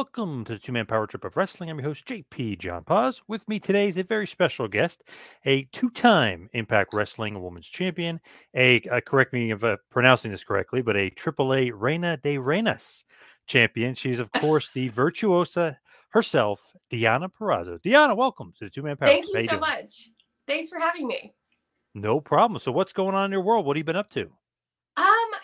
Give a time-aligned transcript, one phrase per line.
[0.00, 1.68] Welcome to the Two Man Power Trip of Wrestling.
[1.68, 3.20] I'm your host, JP John Paz.
[3.28, 5.04] With me today is a very special guest,
[5.44, 8.18] a two time Impact Wrestling Women's Champion,
[8.54, 13.04] a, uh, correct me if I'm pronouncing this correctly, but a AAA Reina de Reinas
[13.46, 13.94] champion.
[13.94, 15.78] She's, of course, the virtuosa
[16.12, 17.78] herself, Deonna Purrazzo.
[17.78, 19.34] Deonna, welcome to the Two Man Power Thank Trip.
[19.34, 20.08] Thank you so much.
[20.46, 21.34] Thanks for having me.
[21.94, 22.58] No problem.
[22.58, 23.66] So, what's going on in your world?
[23.66, 24.30] What have you been up to?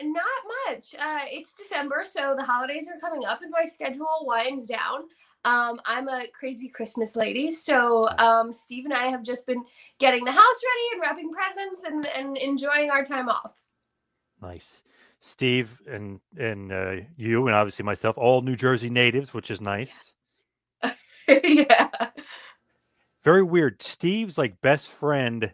[0.03, 0.25] Not
[0.69, 0.95] much.
[0.95, 5.05] Uh, it's December, so the holidays are coming up, and my schedule winds down.
[5.45, 9.65] Um, I'm a crazy Christmas lady, so um, Steve and I have just been
[10.01, 13.53] getting the house ready and wrapping presents and, and enjoying our time off.
[14.43, 14.83] Nice.
[15.21, 20.12] Steve and and uh, you and obviously myself, all New Jersey natives, which is nice.
[21.29, 21.89] yeah.
[23.23, 23.83] Very weird.
[23.83, 25.53] Steve's like best friend,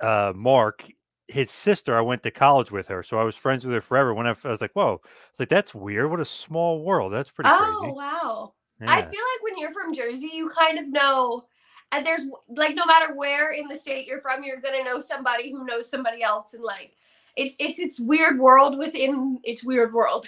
[0.00, 0.84] uh, Mark,
[1.28, 4.14] his sister, I went to college with her, so I was friends with her forever.
[4.14, 5.00] When I, I was like, "Whoa!"
[5.30, 6.10] It's like that's weird.
[6.10, 7.12] What a small world.
[7.12, 7.92] That's pretty oh, crazy.
[7.92, 8.54] wow.
[8.80, 8.92] Yeah.
[8.92, 11.44] I feel like when you're from Jersey, you kind of know,
[11.92, 15.50] and there's like no matter where in the state you're from, you're gonna know somebody
[15.50, 16.92] who knows somebody else, and like
[17.36, 20.26] it's it's it's weird world within its weird world.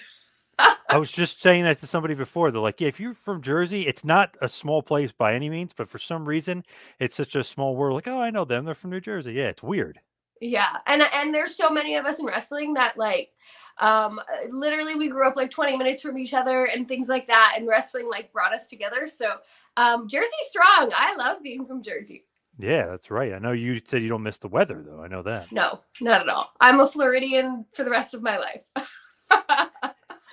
[0.59, 2.51] I was just saying that to somebody before.
[2.51, 5.73] They're like, "Yeah, if you're from Jersey, it's not a small place by any means,
[5.73, 6.63] but for some reason,
[6.99, 7.95] it's such a small world.
[7.95, 8.67] Like, oh, I know them.
[8.67, 9.33] They're from New Jersey.
[9.33, 10.01] Yeah, it's weird."
[10.41, 13.31] Yeah, and and there's so many of us in wrestling that like
[13.79, 14.21] um
[14.51, 17.69] literally we grew up like 20 minutes from each other and things like that and
[17.69, 19.07] wrestling like brought us together.
[19.07, 19.35] So
[19.77, 20.93] um Jersey strong.
[20.95, 22.25] I love being from Jersey.
[22.59, 23.33] Yeah, that's right.
[23.33, 25.03] I know you said you don't miss the weather though.
[25.03, 25.53] I know that.
[25.53, 26.51] No, not at all.
[26.61, 28.65] I'm a Floridian for the rest of my life.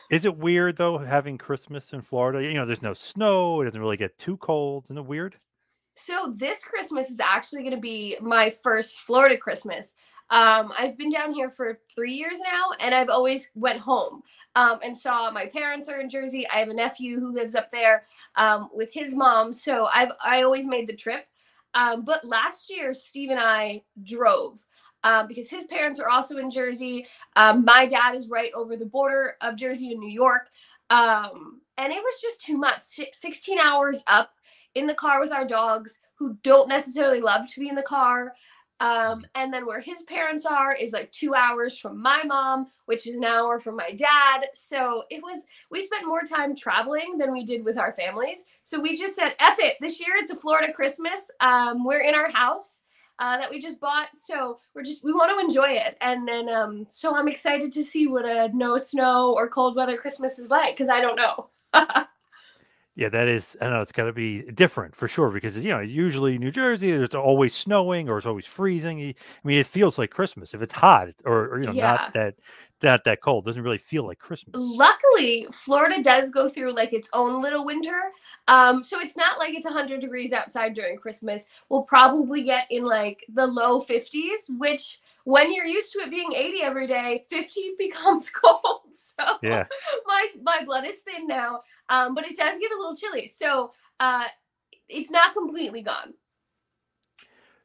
[0.10, 2.42] Is it weird though having Christmas in Florida?
[2.42, 3.62] You know, there's no snow.
[3.62, 4.86] It doesn't really get too cold.
[4.86, 5.38] Isn't it weird?
[5.98, 9.96] So this Christmas is actually going to be my first Florida Christmas.
[10.30, 14.22] Um, I've been down here for three years now, and I've always went home
[14.56, 16.48] um, and saw my parents are in Jersey.
[16.50, 20.44] I have a nephew who lives up there um, with his mom, so I've I
[20.44, 21.26] always made the trip.
[21.74, 24.64] Um, but last year, Steve and I drove
[25.04, 27.08] um, because his parents are also in Jersey.
[27.36, 30.50] Um, my dad is right over the border of Jersey and New York,
[30.92, 34.32] and it was just too much 16 hours up
[34.76, 38.34] in the car with our dogs who don't necessarily love to be in the car.
[38.80, 43.08] Um, and then where his parents are is like two hours from my mom, which
[43.08, 44.46] is an hour from my dad.
[44.54, 48.44] So it was, we spent more time traveling than we did with our families.
[48.64, 51.32] So we just said, F it, this year it's a Florida Christmas.
[51.40, 52.84] Um, we're in our house.
[53.20, 56.48] Uh, that we just bought, so we're just we want to enjoy it, and then
[56.50, 60.52] um, so I'm excited to see what a no snow or cold weather Christmas is
[60.52, 61.50] like because I don't know.
[62.98, 63.56] Yeah, that is.
[63.62, 66.90] I know it's got to be different for sure because you know usually New Jersey
[66.90, 69.00] there's always snowing or it's always freezing.
[69.00, 69.14] I
[69.44, 71.92] mean, it feels like Christmas if it's hot or, or you know Yeah.
[71.92, 72.36] not that
[72.80, 73.46] that that cold.
[73.46, 74.56] Doesn't really feel like Christmas.
[74.58, 78.02] Luckily, Florida does go through like its own little winter.
[78.48, 81.50] Um, so it's not like it's 100 degrees outside during Christmas.
[81.70, 86.32] We'll probably get in like the low 50s, which when you're used to it being
[86.32, 88.64] 80 every day, 50 becomes cold.
[89.00, 89.66] So Yeah.
[90.06, 91.62] my my blood is thin now.
[91.90, 93.28] Um, but it does get a little chilly.
[93.28, 94.26] So uh
[94.90, 96.14] it's not completely gone.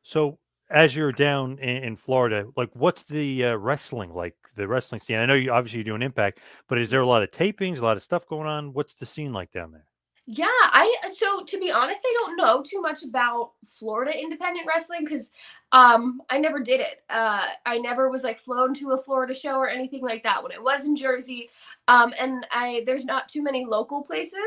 [0.03, 0.39] So
[0.71, 4.35] as you're down in, in Florida, like what's the uh, wrestling like?
[4.57, 5.19] The wrestling scene.
[5.19, 7.83] I know you obviously you're doing Impact, but is there a lot of tapings, a
[7.83, 8.73] lot of stuff going on?
[8.73, 9.87] What's the scene like down there?
[10.27, 15.05] Yeah, I so to be honest, I don't know too much about Florida independent wrestling
[15.05, 15.33] because
[15.73, 17.03] um I never did it.
[17.11, 20.53] Uh I never was like flown to a Florida show or anything like that when
[20.53, 21.51] I was in Jersey.
[21.89, 24.39] Um and I there's not too many local places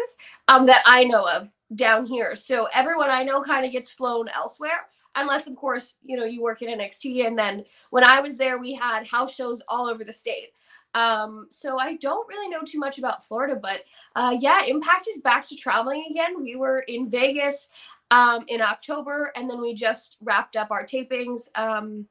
[0.48, 2.38] um that I know of down here.
[2.38, 4.88] So everyone I know kind of gets flown elsewhere.
[5.16, 8.60] Unless of course, you know, you work in NXT and then when I was there
[8.60, 10.54] we had house shows all over the state.
[10.95, 13.83] Um, so I don't really know too much about Florida, but
[14.15, 16.42] uh, yeah, Impact is back to traveling again.
[16.42, 17.69] We were in Vegas
[18.12, 22.07] um, in October, and then we just wrapped up our tapings um,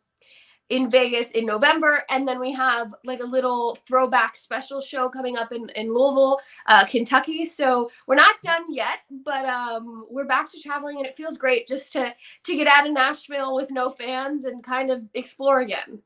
[0.69, 5.39] in Vegas in November, and then we have like a little throwback special show coming
[5.39, 7.47] up in in Louisville, uh, Kentucky.
[7.47, 11.67] So we're not done yet, but um, we're back to traveling, and it feels great
[11.67, 12.15] just to
[12.45, 16.01] to get out of Nashville with no fans and kind of explore again.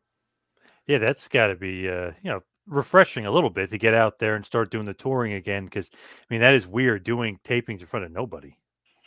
[0.86, 4.18] Yeah, that's got to be uh, you know refreshing a little bit to get out
[4.18, 5.64] there and start doing the touring again.
[5.64, 8.56] Because I mean that is weird doing tapings in front of nobody.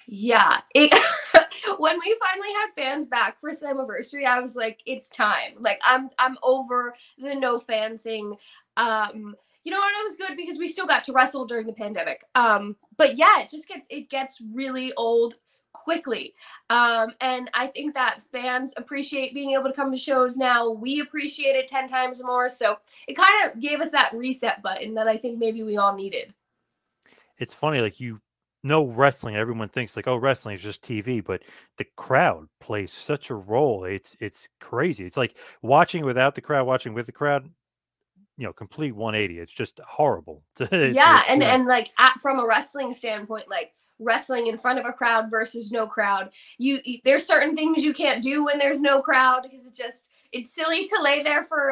[0.08, 0.62] Yeah.
[0.74, 0.92] It,
[1.78, 5.56] when we finally had fans back for Slammiversary, I was like, it's time.
[5.60, 8.36] Like I'm I'm over the no fan thing.
[8.78, 11.74] Um, you know, and it was good because we still got to wrestle during the
[11.74, 12.24] pandemic.
[12.34, 15.36] Um, but yeah, it just gets it gets really old
[15.74, 16.34] quickly.
[16.70, 20.70] Um, and I think that fans appreciate being able to come to shows now.
[20.70, 22.50] We appreciate it 10 times more.
[22.50, 22.78] So
[23.08, 26.34] it kind of gave us that reset button that I think maybe we all needed.
[27.38, 28.22] It's funny, like you
[28.64, 29.36] know wrestling.
[29.36, 31.42] Everyone thinks like, oh, wrestling is just TV, but
[31.78, 33.84] the crowd plays such a role.
[33.84, 35.06] It's it's crazy.
[35.06, 37.50] It's like watching without the crowd, watching with the crowd.
[38.38, 39.40] You know, complete 180.
[39.40, 40.44] It's just horrible.
[40.60, 41.44] yeah and experience.
[41.44, 43.72] and like at, from a wrestling standpoint like
[44.02, 46.32] wrestling in front of a crowd versus no crowd.
[46.58, 50.12] You you- there's certain things you can't do when there's no crowd because it just
[50.32, 51.72] it's silly to lay there for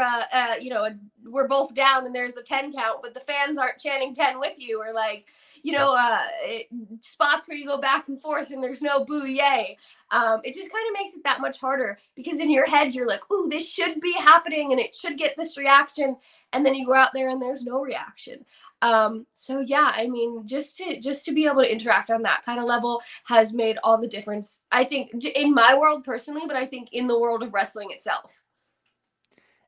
[0.61, 0.95] you know a,
[1.25, 4.53] we're both down and there's a 10 count but the fans aren't chanting 10 with
[4.57, 5.25] you or like
[5.63, 6.67] you know uh it,
[7.01, 9.77] spots where you go back and forth and there's no boo yay
[10.11, 13.07] um, it just kind of makes it that much harder because in your head you're
[13.07, 16.17] like ooh this should be happening and it should get this reaction
[16.53, 18.45] and then you go out there and there's no reaction
[18.81, 22.43] um so yeah i mean just to just to be able to interact on that
[22.45, 26.55] kind of level has made all the difference i think in my world personally but
[26.55, 28.33] i think in the world of wrestling itself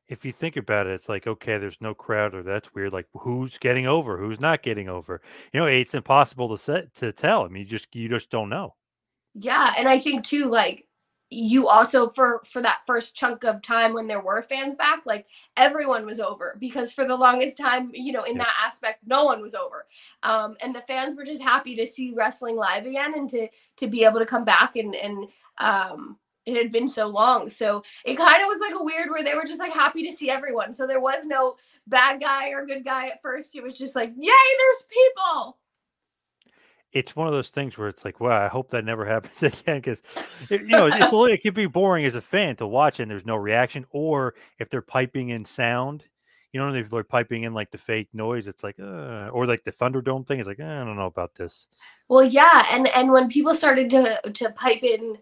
[0.08, 2.92] if you think about it, it's like, okay, there's no crowd, or that's weird.
[2.92, 4.18] Like, who's getting over?
[4.18, 5.22] Who's not getting over?
[5.54, 7.44] You know, it's impossible to set to tell.
[7.44, 8.74] I mean, you just you just don't know.
[9.34, 10.84] yeah and i think too like
[11.32, 15.26] you also for for that first chunk of time when there were fans back like
[15.56, 19.40] everyone was over because for the longest time you know in that aspect no one
[19.40, 19.86] was over.
[20.22, 23.48] Um and the fans were just happy to see wrestling live again and to
[23.78, 27.48] to be able to come back and and um it had been so long.
[27.48, 30.12] So it kind of was like a weird where they were just like happy to
[30.16, 30.74] see everyone.
[30.74, 31.54] So there was no
[31.86, 33.54] bad guy or good guy at first.
[33.54, 35.56] It was just like yay there's people
[36.92, 39.80] It's one of those things where it's like, wow, I hope that never happens again
[39.80, 40.02] because
[40.50, 43.26] you know it's little, it can be boring as a fan to watch and there's
[43.26, 46.04] no reaction, or if they're piping in sound.
[46.52, 49.64] You know, if they're piping in like the fake noise, it's like, uh, or like
[49.64, 50.38] the Thunderdome thing.
[50.38, 51.66] It's like, eh, I don't know about this.
[52.08, 55.16] Well, yeah, and and when people started to to pipe in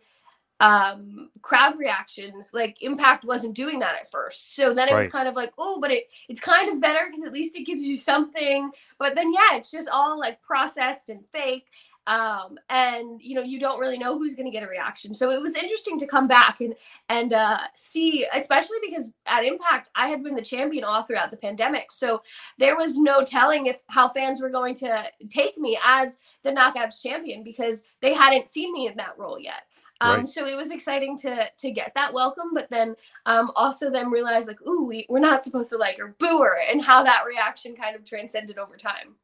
[0.60, 4.54] um crowd reactions, like Impact wasn't doing that at first.
[4.54, 7.24] So then it was kind of like, oh, but it it's kind of better because
[7.24, 8.70] at least it gives you something.
[8.98, 11.66] But then yeah, it's just all like processed and fake.
[12.06, 15.14] Um, and you know, you don't really know who's gonna get a reaction.
[15.14, 16.74] So it was interesting to come back and
[17.08, 21.36] and uh see, especially because at Impact I had been the champion all throughout the
[21.36, 21.92] pandemic.
[21.92, 22.22] So
[22.58, 27.00] there was no telling if how fans were going to take me as the knockouts
[27.02, 29.62] champion because they hadn't seen me in that role yet.
[30.00, 30.26] Um, Right.
[30.26, 34.46] so it was exciting to to get that welcome, but then um, also then realize
[34.46, 37.76] like, ooh, we, we're not supposed to like her, boo her, and how that reaction
[37.76, 39.16] kind of transcended over time.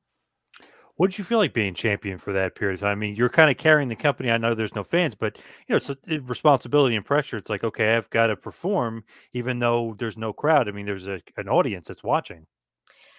[0.96, 2.92] What did you feel like being champion for that period of time?
[2.92, 4.30] I mean, you're kind of carrying the company.
[4.30, 7.36] I know there's no fans, but you know, it's a responsibility and pressure.
[7.36, 9.04] It's like, okay, I've got to perform,
[9.34, 10.68] even though there's no crowd.
[10.68, 12.46] I mean, there's a, an audience that's watching.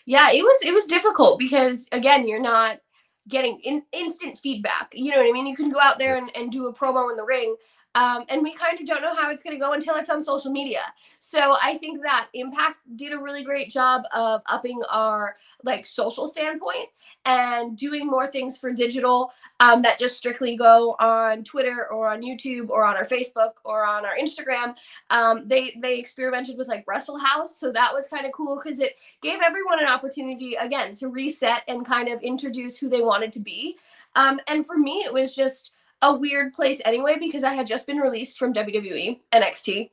[0.05, 2.79] Yeah, it was it was difficult because again, you're not
[3.27, 4.91] getting in, instant feedback.
[4.93, 5.47] You know what I mean?
[5.47, 7.55] You can go out there and, and do a promo in the ring.
[7.97, 10.21] Um, and we kind of don't know how it's going to go until it's on
[10.21, 10.81] social media.
[11.19, 16.27] So I think that Impact did a really great job of upping our like social
[16.31, 16.89] standpoint
[17.25, 22.21] and doing more things for digital um, that just strictly go on Twitter or on
[22.21, 24.75] YouTube or on our Facebook or on our Instagram.
[25.09, 28.79] Um, they they experimented with like Wrestle House, so that was kind of cool because
[28.79, 33.33] it gave everyone an opportunity again to reset and kind of introduce who they wanted
[33.33, 33.77] to be.
[34.15, 37.87] Um, and for me, it was just a weird place anyway because I had just
[37.87, 39.89] been released from WWE NXT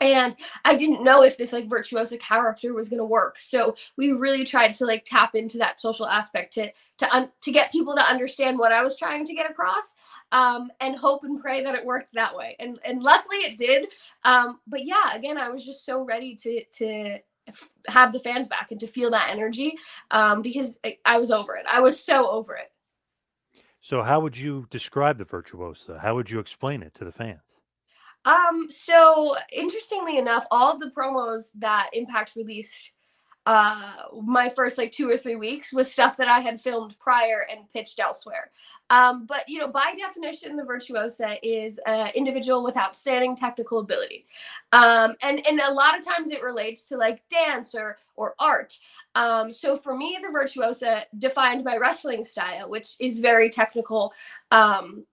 [0.00, 3.36] and I didn't know if this like virtuoso character was going to work.
[3.38, 7.52] So we really tried to like tap into that social aspect to to un- to
[7.52, 9.94] get people to understand what I was trying to get across.
[10.32, 12.56] Um, and hope and pray that it worked that way.
[12.58, 13.86] And and luckily it did.
[14.24, 17.18] Um, but yeah, again, I was just so ready to to
[17.88, 19.76] have the fans back and to feel that energy
[20.10, 21.66] um, because I, I was over it.
[21.70, 22.72] I was so over it.
[23.84, 25.98] So, how would you describe the virtuosa?
[25.98, 27.42] How would you explain it to the fans?
[28.24, 32.92] Um, so interestingly enough, all of the promos that Impact released
[33.46, 37.46] uh my first like two or three weeks was stuff that I had filmed prior
[37.50, 38.50] and pitched elsewhere.
[38.88, 44.24] Um, but you know, by definition, the virtuosa is an individual with outstanding technical ability.
[44.72, 48.78] Um, and and a lot of times it relates to like dance or or art.
[49.14, 54.12] Um, so for me, the virtuosa defined my wrestling style, which is very technical.
[54.50, 55.04] Um,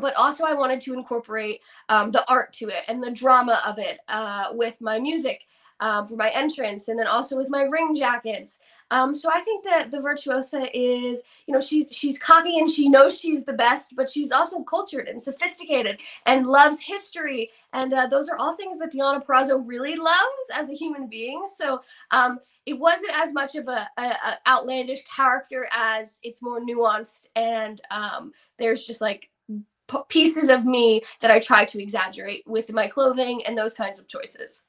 [0.00, 3.78] but also, I wanted to incorporate um, the art to it and the drama of
[3.78, 5.42] it uh, with my music
[5.80, 8.60] um, for my entrance, and then also with my ring jackets.
[8.90, 12.88] Um, so I think that the virtuosa is, you know, she's she's cocky and she
[12.88, 18.06] knows she's the best, but she's also cultured and sophisticated and loves history, and uh,
[18.06, 21.44] those are all things that Deonna Purrazzo really loves as a human being.
[21.54, 21.80] So
[22.12, 27.28] um, it wasn't as much of a, a, a, outlandish character as it's more nuanced
[27.34, 32.72] and um, there's just like p- pieces of me that I try to exaggerate with
[32.72, 34.64] my clothing and those kinds of choices.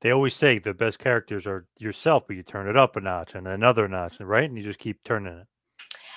[0.00, 3.34] They always say the best characters are yourself, but you turn it up a notch
[3.34, 4.48] and another notch, right?
[4.48, 5.46] And you just keep turning it.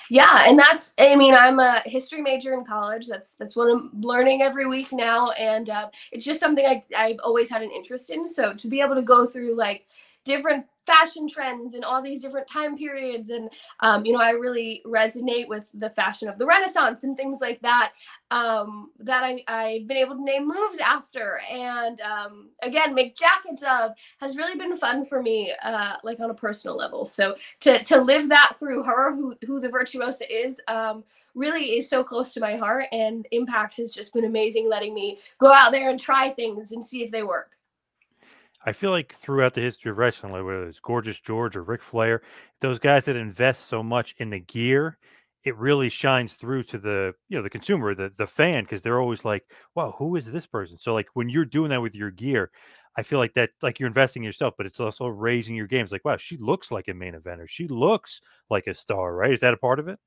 [0.08, 3.06] Yeah, and that's I mean I'm a history major in college.
[3.08, 7.18] That's that's what I'm learning every week now, and uh, it's just something I I've
[7.24, 8.28] always had an interest in.
[8.28, 9.86] So to be able to go through like
[10.24, 13.30] different fashion trends and all these different time periods.
[13.30, 13.50] And
[13.80, 17.60] um, you know i really resonate with the fashion of the renaissance and things like
[17.62, 17.92] that
[18.30, 21.40] um, that I, i've been able to name moves after.
[21.50, 26.30] And um, again make jackets of has really been fun for me uh, like on
[26.30, 27.04] a personal level.
[27.04, 31.88] So to, to live that through her who, who the virtuosa is um, really is
[31.88, 32.86] so close to my heart.
[32.92, 36.84] And impact has just been amazing letting me go out there and try things and
[36.84, 37.52] see if they work
[38.64, 41.82] I feel like throughout the history of wrestling, like whether it's Gorgeous George or Ric
[41.82, 42.22] Flair,
[42.60, 44.98] those guys that invest so much in the gear,
[45.44, 49.00] it really shines through to the you know the consumer, the the fan, because they're
[49.00, 52.12] always like, "Wow, who is this person?" So like when you're doing that with your
[52.12, 52.50] gear,
[52.96, 55.90] I feel like that like you're investing in yourself, but it's also raising your games.
[55.92, 57.48] Like, wow, she looks like a main eventer.
[57.48, 59.32] She looks like a star, right?
[59.32, 59.98] Is that a part of it?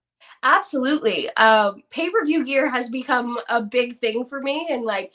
[0.43, 1.29] Absolutely.
[1.37, 5.11] Um, Pay per view gear has become a big thing for me, and like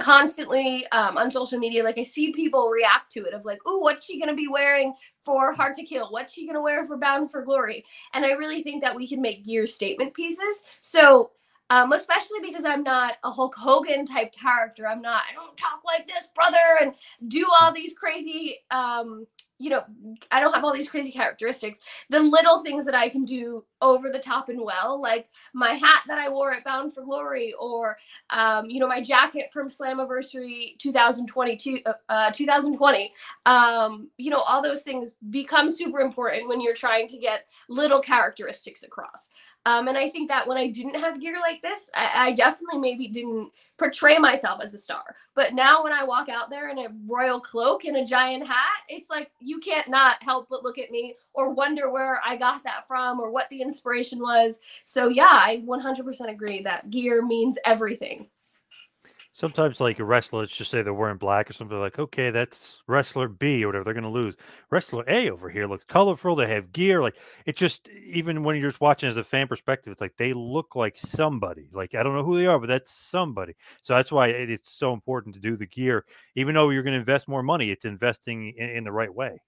[0.00, 3.78] constantly um, on social media, like I see people react to it of like, "Oh,
[3.78, 4.94] what's she gonna be wearing
[5.24, 6.10] for Hard to Kill?
[6.10, 7.84] What's she gonna wear for Bound for Glory?"
[8.14, 10.64] And I really think that we can make gear statement pieces.
[10.80, 11.30] So
[11.70, 14.86] um, especially because I'm not a Hulk Hogan type character.
[14.86, 16.94] I'm not, I don't talk like this, brother, and
[17.28, 19.26] do all these crazy, um,
[19.58, 19.84] you know,
[20.30, 21.78] I don't have all these crazy characteristics.
[22.10, 26.02] The little things that I can do over the top and well, like my hat
[26.08, 27.96] that I wore at Bound for Glory, or,
[28.30, 33.12] um, you know, my jacket from Slammiversary 2022, uh, uh 2020.
[33.46, 38.00] Um, you know, all those things become super important when you're trying to get little
[38.00, 39.30] characteristics across.
[39.66, 42.80] Um, and I think that when I didn't have gear like this, I, I, definitely
[42.80, 45.16] maybe didn't portray myself as a star.
[45.34, 48.82] But now when I walk out there in a royal cloak and a giant hat,
[48.90, 52.62] it's like you can't not help but look at me or wonder where I got
[52.64, 54.60] that from or what the inspiration was.
[54.84, 58.26] So yeah, I 100% agree that gear means everything
[59.34, 62.82] sometimes like a wrestler, let's just say they're wearing black or something like, okay, that's
[62.86, 63.84] wrestler B or whatever.
[63.84, 64.36] They're going to lose.
[64.70, 66.36] Wrestler A over here looks colorful.
[66.36, 67.02] They have gear.
[67.02, 70.32] Like it just, even when you're just watching as a fan perspective, it's like they
[70.32, 71.68] look like somebody.
[71.72, 73.54] Like I don't know who they are, but that's somebody.
[73.82, 76.04] So that's why it, it's so important to do the gear.
[76.36, 79.40] Even though you're going to invest more money, it's investing in, in the right way.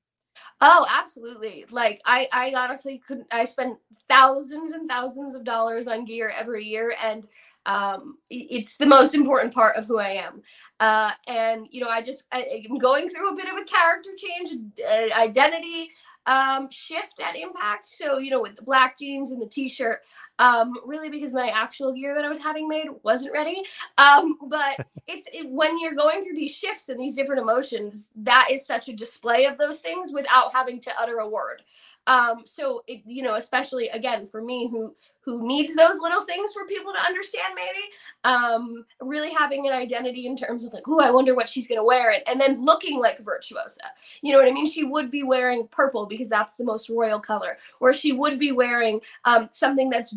[0.61, 1.65] Oh, absolutely.
[1.71, 3.77] Like I, I honestly couldn't, I spend
[4.09, 6.97] thousands and thousands of dollars on gear every year.
[7.03, 7.25] And
[7.67, 10.43] um, it's the most important part of who I am.
[10.81, 14.11] Uh, and, you know, I just, I, am going through a bit of a character
[14.17, 14.59] change,
[14.89, 15.91] uh, identity.
[16.27, 17.87] um, shift at Impact.
[17.87, 20.01] So, you know, with the black jeans and the t shirt,
[20.39, 23.63] um, really because my actual gear that I was having made wasn't ready.
[23.97, 28.49] Um, but it's it, when you're going through these shifts and these different emotions, that
[28.51, 31.63] is such a display of those things without having to utter a word.
[32.07, 34.95] Um, so it, you know, especially again for me who
[35.27, 37.87] who needs those little things for people to understand maybe
[38.25, 41.79] um really having an identity in terms of like oh i wonder what she's going
[41.79, 43.81] to wear it and then looking like virtuosa
[44.23, 47.21] you know what i mean she would be wearing purple because that's the most royal
[47.21, 50.17] color or she would be wearing um something that's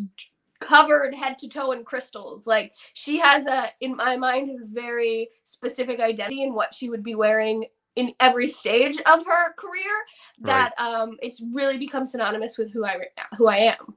[0.60, 5.28] covered head to toe in crystals like she has a in my mind a very
[5.44, 7.64] specific identity in what she would be wearing
[7.96, 9.82] in every stage of her career
[10.40, 10.86] that right.
[11.02, 12.96] um it's really become synonymous with who I
[13.36, 13.94] who I am.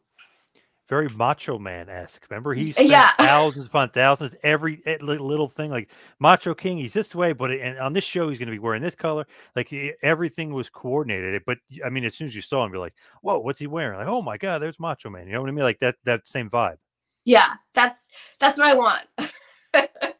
[0.89, 2.25] Very macho man esque.
[2.29, 3.11] Remember, he spent yeah.
[3.17, 6.77] thousands upon thousands every little thing like Macho King.
[6.77, 9.25] He's this way, but and on this show he's going to be wearing this color.
[9.55, 9.71] Like
[10.01, 11.43] everything was coordinated.
[11.45, 13.97] But I mean, as soon as you saw him, you're like, "Whoa, what's he wearing?"
[13.97, 15.63] Like, "Oh my god, there's Macho Man." You know what I mean?
[15.63, 16.77] Like that that same vibe.
[17.23, 18.09] Yeah, that's
[18.39, 19.01] that's what I want.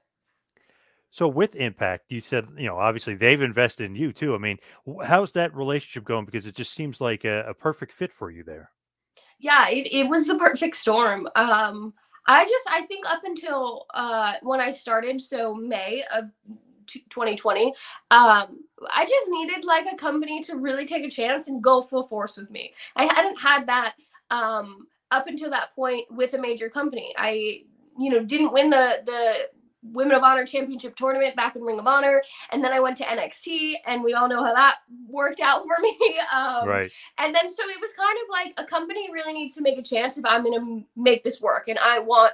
[1.14, 4.34] So with Impact, you said you know obviously they've invested in you too.
[4.34, 4.58] I mean,
[5.06, 6.26] how's that relationship going?
[6.26, 8.72] Because it just seems like a, a perfect fit for you there.
[9.40, 11.28] Yeah, it, it was the perfect storm.
[11.36, 11.94] Um,
[12.28, 16.26] I just I think up until uh, when I started, so May of
[17.10, 17.68] 2020,
[18.12, 18.64] um,
[18.94, 22.38] I just needed like a company to really take a chance and go full force
[22.38, 22.74] with me.
[22.96, 23.96] I hadn't had that
[24.30, 27.14] um, up until that point with a major company.
[27.18, 27.64] I
[28.00, 29.50] you know didn't win the the
[29.84, 33.04] Women of Honor Championship tournament back in Ring of Honor, and then I went to
[33.04, 35.98] NXT, and we all know how that worked out for me.
[36.34, 36.92] Um, right.
[37.20, 39.84] And then so it was kind of like a company really needs to make a
[39.84, 42.34] chance if I'm going to make this work, and I want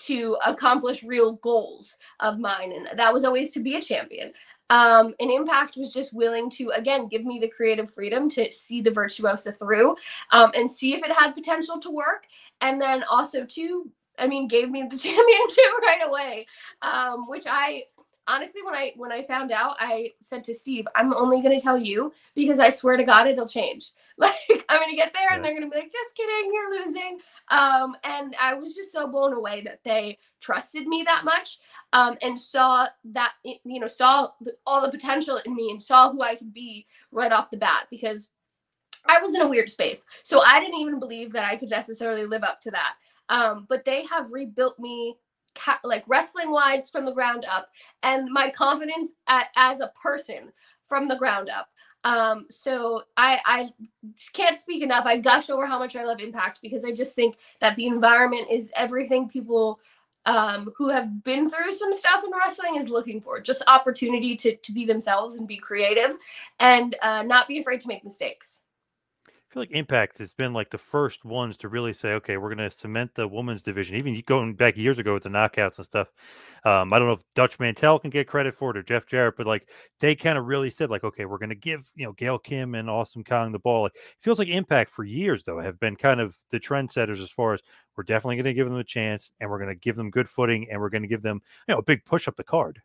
[0.00, 4.32] to accomplish real goals of mine, and that was always to be a champion.
[4.70, 8.80] Um, and Impact was just willing to again give me the creative freedom to see
[8.80, 9.96] the virtuosa through
[10.30, 12.26] um, and see if it had potential to work,
[12.60, 16.46] and then also to I mean, gave me the championship right away.
[16.82, 17.84] Um, which I
[18.30, 21.62] honestly, when I when I found out, I said to Steve, "I'm only going to
[21.62, 23.90] tell you because I swear to God, it'll change.
[24.20, 26.84] Like I'm going to get there, and they're going to be like, just kidding, you're
[26.84, 31.58] losing." Um, and I was just so blown away that they trusted me that much,
[31.94, 34.28] um, and saw that you know saw
[34.66, 37.86] all the potential in me, and saw who I could be right off the bat
[37.90, 38.30] because.
[39.06, 40.06] I was in a weird space.
[40.24, 42.96] So I didn't even believe that I could necessarily live up to that.
[43.30, 45.16] Um, but they have rebuilt me
[45.56, 47.68] ca- like wrestling wise from the ground up
[48.02, 50.52] and my confidence at, as a person
[50.88, 51.68] from the ground up.
[52.04, 53.70] Um, so I I
[54.34, 55.06] can't speak enough.
[55.06, 58.48] I gush over how much I love Impact because I just think that the environment
[58.50, 59.80] is everything people
[60.26, 63.40] um, who have been through some stuff in wrestling is looking for.
[63.40, 66.16] Just opportunity to to be themselves and be creative,
[66.58, 68.60] and uh, not be afraid to make mistakes.
[69.50, 72.70] Feel like Impact has been like the first ones to really say, okay, we're going
[72.70, 73.96] to cement the women's division.
[73.96, 76.06] Even going back years ago with the knockouts and stuff.
[76.64, 79.36] Um, I don't know if Dutch Mantell can get credit for it or Jeff Jarrett,
[79.36, 82.12] but like they kind of really said, like, okay, we're going to give you know
[82.12, 83.82] Gail Kim and Awesome Kong the ball.
[83.82, 87.30] Like, it feels like Impact for years though have been kind of the trendsetters as
[87.32, 87.60] far as
[87.96, 90.28] we're definitely going to give them a chance and we're going to give them good
[90.28, 92.82] footing and we're going to give them you know a big push up the card.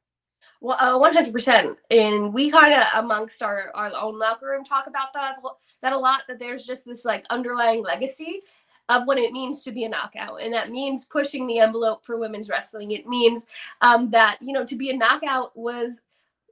[0.66, 4.66] Well, uh, one hundred percent, and we kind of amongst our our own locker room
[4.66, 5.36] talk about that
[5.84, 6.22] that a lot.
[6.28, 8.42] That there's just this like underlying legacy
[8.90, 12.18] of what it means to be a knockout, and that means pushing the envelope for
[12.18, 12.90] women's wrestling.
[12.90, 13.48] It means
[13.82, 16.02] um, that you know to be a knockout was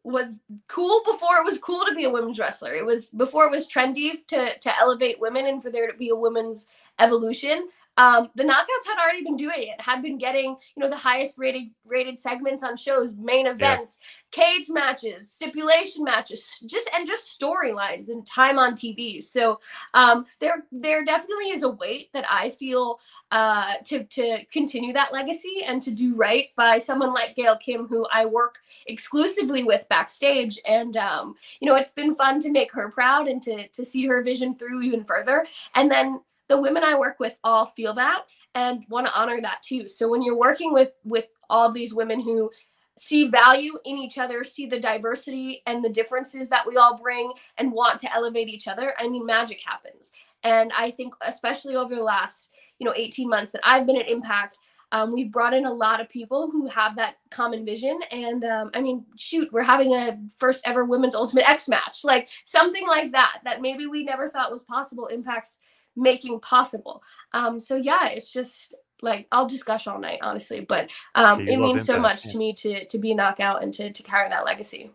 [0.04, 2.76] was cool before it was cool to be a women's wrestler.
[2.76, 6.10] It was before it was trendy to to elevate women and for there to be
[6.10, 10.84] a women's evolution um, the knockouts had already been doing it had been getting you
[10.84, 14.44] know the highest rated rated segments on shows main events yeah.
[14.44, 19.60] cage matches stipulation matches just and just storylines and time on tv so
[19.94, 23.00] um, there there definitely is a weight that i feel
[23.32, 27.88] uh, to to continue that legacy and to do right by someone like gail kim
[27.88, 30.60] who i work exclusively with backstage.
[30.68, 34.06] And um, you know it's been fun to make her proud and to to see
[34.08, 35.46] her vision through even further.
[35.76, 38.26] And then the women I work with all feel that
[38.56, 39.88] and want to honor that too.
[39.88, 42.52] So when you're working with with all these women who
[42.98, 47.32] see value in each other, see the diversity and the differences that we all bring
[47.58, 50.12] and want to elevate each other, I mean magic happens.
[50.44, 54.10] And I think especially over the last, you know, 18 months that I've been at
[54.10, 54.60] Impact,
[54.92, 58.00] um, we've brought in a lot of people who have that common vision.
[58.12, 62.30] And um, I mean, shoot, we're having a first ever women's ultimate X match, like
[62.46, 65.58] something like that, that maybe we never thought was possible impacts
[65.96, 67.04] making possible.
[67.34, 70.62] Um, so yeah, it's just like I'll just gush all night, honestly.
[70.62, 71.86] But um, it means impact.
[71.86, 72.32] so much yeah.
[72.32, 74.92] to me to to be knockout and to to carry that legacy.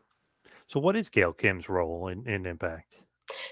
[0.67, 3.01] So, what is Gail Kim's role in, in Impact?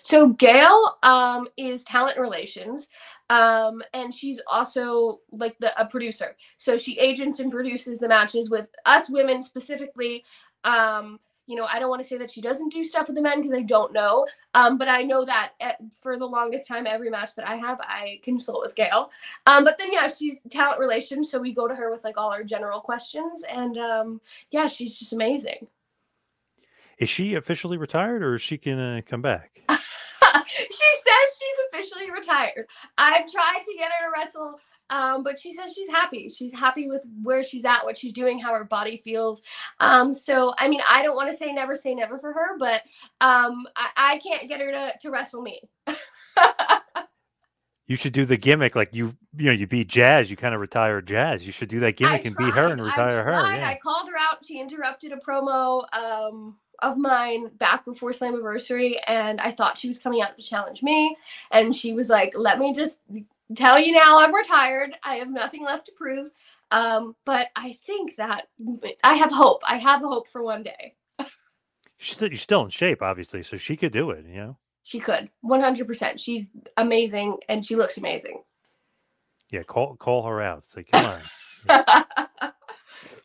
[0.02, 2.88] So Gail um, is talent relations,
[3.28, 6.36] um, and she's also like the a producer.
[6.56, 10.24] So she agents and produces the matches with us women specifically.
[10.64, 13.22] Um, you know, I don't want to say that she doesn't do stuff with the
[13.22, 14.26] men because I don't know.
[14.54, 17.78] Um, but I know that at, for the longest time, every match that I have,
[17.80, 19.10] I consult with Gail.
[19.46, 21.30] Um, but then, yeah, she's talent relations.
[21.30, 23.44] So we go to her with like all our general questions.
[23.48, 25.68] And um, yeah, she's just amazing.
[26.98, 29.62] Is she officially retired or is she going to come back?
[29.70, 32.66] she says she's officially retired.
[32.96, 34.58] I've tried to get her to wrestle
[34.90, 36.28] um, but she says she's happy.
[36.28, 39.42] She's happy with where she's at, what she's doing, how her body feels.
[39.80, 42.82] Um, so, I mean, I don't want to say never say never for her, but
[43.20, 45.60] um, I, I can't get her to, to wrestle me.
[47.86, 50.60] you should do the gimmick like you you know you beat Jazz, you kind of
[50.60, 51.46] retire Jazz.
[51.46, 53.32] You should do that gimmick and beat her and retire her.
[53.32, 53.68] Yeah.
[53.68, 54.44] I called her out.
[54.44, 59.98] She interrupted a promo um, of mine back before Slammiversary, and I thought she was
[59.98, 61.16] coming out to challenge me.
[61.50, 62.98] And she was like, "Let me just
[63.54, 64.92] tell you now I'm retired.
[65.02, 66.30] I have nothing left to prove.
[66.70, 68.48] Um, but I think that
[69.04, 69.62] I have hope.
[69.66, 70.94] I have hope for one day.
[71.98, 74.58] She's still, you're still in shape, obviously, so she could do it, you know?
[74.82, 76.18] She could, 100%.
[76.18, 78.42] She's amazing and she looks amazing.
[79.50, 80.64] Yeah, call call her out.
[80.64, 81.20] Say, come
[81.68, 82.04] on.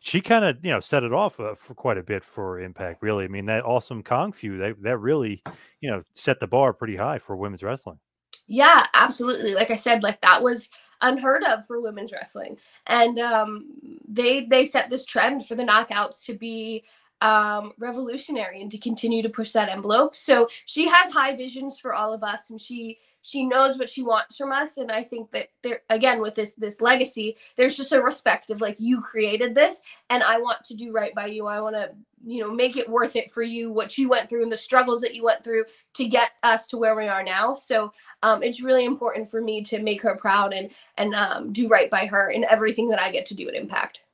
[0.00, 3.02] she kind of, you know, set it off uh, for quite a bit for Impact,
[3.02, 3.24] really.
[3.24, 5.42] I mean, that awesome Kong feud, that, that really,
[5.80, 7.98] you know, set the bar pretty high for women's wrestling.
[8.46, 9.54] Yeah, absolutely.
[9.54, 10.68] Like I said, like that was
[11.00, 12.58] unheard of for women's wrestling.
[12.86, 13.66] And um,
[14.08, 16.84] they they set this trend for the knockouts to be
[17.20, 20.14] um, revolutionary and to continue to push that envelope.
[20.14, 24.02] So she has high visions for all of us, and she she knows what she
[24.02, 27.92] wants from us and i think that there again with this this legacy there's just
[27.92, 29.80] a respect of like you created this
[30.10, 31.90] and i want to do right by you i want to
[32.24, 35.00] you know make it worth it for you what you went through and the struggles
[35.00, 38.62] that you went through to get us to where we are now so um, it's
[38.62, 42.28] really important for me to make her proud and and um, do right by her
[42.28, 44.04] in everything that i get to do at impact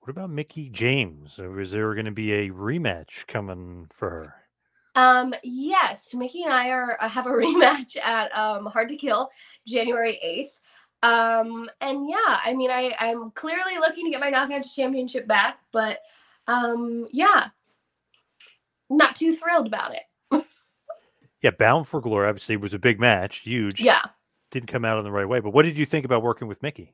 [0.00, 1.38] what about Mickie James?
[1.38, 4.47] Is there going to be a rematch coming for her?
[4.98, 9.30] Um, yes, Mickie and I are uh, have a rematch at um, Hard to Kill,
[9.66, 10.58] January eighth.
[11.04, 15.60] Um, and yeah, I mean, I I'm clearly looking to get my knockout Championship back,
[15.72, 16.00] but
[16.48, 17.48] um, yeah,
[18.90, 20.44] not too thrilled about it.
[21.42, 23.80] yeah, Bound for Glory obviously was a big match, huge.
[23.80, 24.02] Yeah,
[24.50, 25.38] didn't come out in the right way.
[25.38, 26.92] But what did you think about working with Mickie?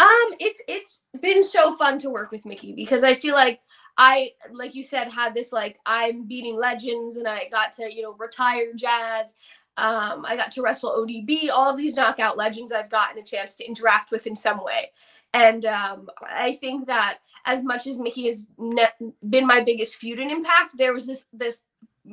[0.00, 3.60] Um, it's it's been so fun to work with Mickie because I feel like
[3.98, 8.02] I, like you said, had this like I'm beating legends, and I got to you
[8.02, 9.34] know retire Jazz.
[9.78, 11.50] Um, I got to wrestle ODB.
[11.50, 14.90] All of these knockout legends I've gotten a chance to interact with in some way.
[15.34, 20.18] And um, I think that as much as Mickie has ne- been my biggest feud
[20.18, 21.62] and Impact, there was this this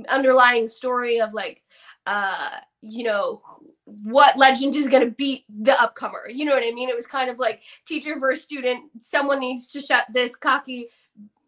[0.09, 1.63] underlying story of like,
[2.05, 3.41] uh, you know,
[3.85, 6.33] what legend is going to beat the upcomer.
[6.33, 6.89] You know what I mean?
[6.89, 8.91] It was kind of like teacher versus student.
[8.99, 10.89] Someone needs to shut this cocky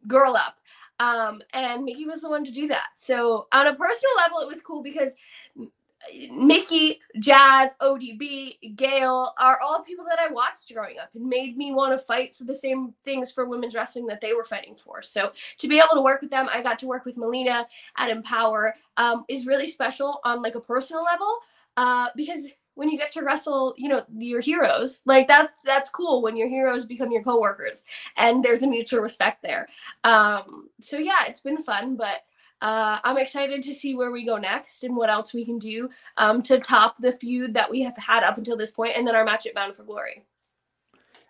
[0.08, 0.58] girl up.
[1.00, 2.88] Um, and Mickie was the one to do that.
[2.96, 5.16] So on a personal level, it was cool because
[6.32, 11.72] Mickie, Jazz, ODB, Gail are all people that I watched growing up and made me
[11.72, 15.02] want to fight for the same things for women's wrestling that they were fighting for.
[15.02, 18.12] So to be able to work with them, I got to work with Melina at
[18.12, 21.40] EmPowerrr um, is really special on like a personal level
[21.78, 25.02] uh, because when you get to wrestle, you know, your heroes.
[25.06, 27.86] Like that's that's cool when your heroes become your coworkers
[28.18, 29.68] and there's a mutual respect there.
[30.04, 32.24] Um, so yeah, it's been fun, but
[32.62, 35.90] uh, I'm excited to see where we go next and what else we can do
[36.18, 39.16] um, to top the feud that we have had up until this point, and then
[39.16, 40.24] our match at Bound for Glory.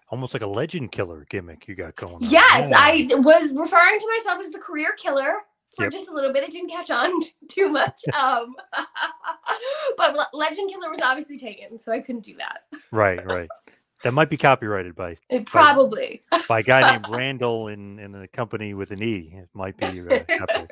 [0.09, 2.21] Almost like a legend killer gimmick you got going on.
[2.21, 2.77] Yes, yeah.
[2.77, 5.37] I was referring to myself as the career killer
[5.75, 5.91] for yep.
[5.91, 6.43] just a little bit.
[6.43, 8.01] It didn't catch on too much.
[8.15, 8.55] Um,
[9.97, 12.61] but Legend Killer was obviously taken, so I couldn't do that.
[12.91, 13.49] right, right.
[14.03, 18.15] That might be copyrighted by it probably by, by, a guy named Randall in in
[18.15, 19.33] a company with an E.
[19.35, 20.63] It might be uh,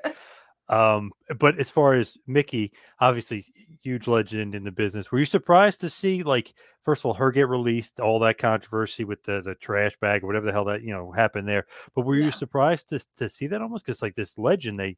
[0.73, 3.45] Um, but as far as Mickie, obviously
[3.83, 5.12] huge legend in the business.
[5.12, 9.03] Were you surprised to see like first of all her get released, all that controversy
[9.03, 11.65] with the the trash bag or whatever the hell that you know happened there?
[11.93, 12.25] But were yeah.
[12.25, 14.97] you surprised to to see that almost because like this legend they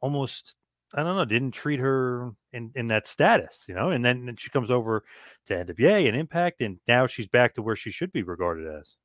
[0.00, 0.54] almost
[0.94, 3.90] I don't know didn't treat her in in that status, you know?
[3.90, 5.04] And then, she comes over
[5.46, 8.96] to NWA and Impact, and now she's back to where she should be regarded as.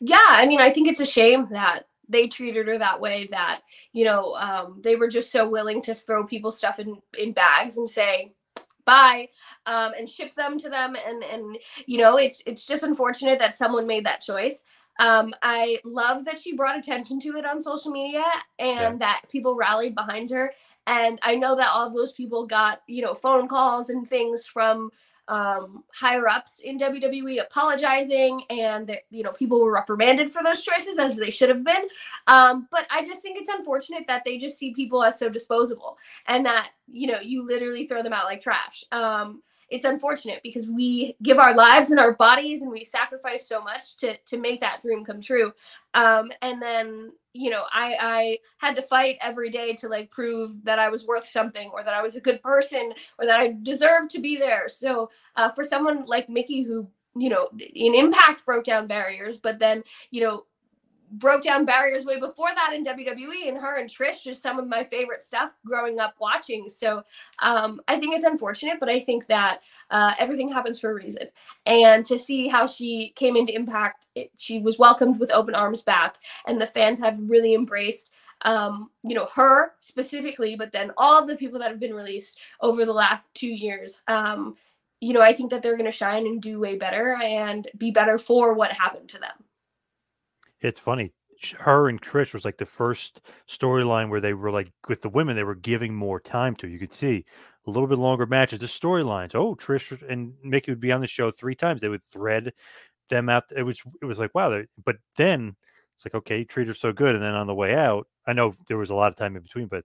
[0.00, 3.62] Yeah, I mean, I think it's a shame that they treated her that way that
[3.92, 7.76] you know um, they were just so willing to throw people stuff in in bags
[7.76, 8.32] and say
[8.84, 9.28] bye
[9.66, 13.54] um, and ship them to them and and you know it's it's just unfortunate that
[13.54, 14.64] someone made that choice
[15.00, 18.24] Um, I love that she brought attention to it on social media
[18.58, 18.96] and yeah.
[18.98, 20.52] that people rallied behind her.
[20.86, 24.46] And I know that all of those people got, you know, phone calls and things
[24.46, 24.90] from
[25.32, 30.62] um, higher ups in WWE apologizing, and that you know people were reprimanded for those
[30.62, 31.88] choices as they should have been.
[32.26, 35.96] Um, but I just think it's unfortunate that they just see people as so disposable,
[36.26, 38.84] and that you know you literally throw them out like trash.
[38.92, 43.62] Um, it's unfortunate because we give our lives and our bodies and we sacrifice so
[43.62, 45.52] much to to make that dream come true.
[45.94, 50.52] Um, and then you know i i had to fight every day to like prove
[50.64, 53.56] that i was worth something or that i was a good person or that i
[53.62, 54.68] deserved to be there.
[54.68, 59.58] So uh, for someone like mickie who you know in impact broke down barriers but
[59.58, 60.44] then you know
[61.12, 64.66] broke down barriers way before that in WWE, and her and Trish just some of
[64.66, 66.68] my favorite stuff growing up watching.
[66.68, 67.02] So
[67.40, 71.28] um, I think it's unfortunate, but I think that uh, everything happens for a reason.
[71.66, 75.82] And to see how she came into Impact, it, she was welcomed with open arms
[75.82, 78.12] back, and the fans have really embraced.
[78.44, 82.40] Um, you know, her specifically, but then all of the people that have been released
[82.60, 84.02] over the last two years.
[84.08, 84.56] Um,
[85.00, 87.92] you know, I think that they're going to shine and do way better and be
[87.92, 89.30] better for what happened to them.
[90.62, 91.12] It's funny.
[91.58, 95.34] Her and Trish was like the first storyline where they were like with the women,
[95.34, 96.68] they were giving more time to.
[96.68, 97.24] You could see
[97.66, 99.34] a little bit longer matches, the storylines.
[99.34, 101.80] Oh, Trish and Mickie would be on the show three times.
[101.80, 102.52] They would thread
[103.08, 103.44] them out.
[103.56, 104.62] It was it was like wow.
[104.84, 105.56] But then
[105.96, 108.54] it's like okay, treat her so good, and then on the way out, I know
[108.68, 109.84] there was a lot of time in between, but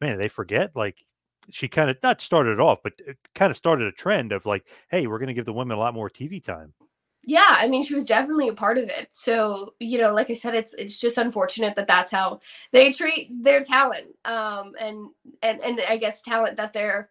[0.00, 1.04] man, they forget like
[1.50, 4.68] she kind of not started off, but it kind of started a trend of like,
[4.90, 6.74] hey, we're going to give the women a lot more TV time
[7.24, 9.08] yeah i mean she was definitely a part of it.
[9.12, 12.40] So you know like i said it's it's just unfortunate that that's how
[12.72, 15.08] they treat their talent um and
[15.42, 17.10] and and i guess talent that they're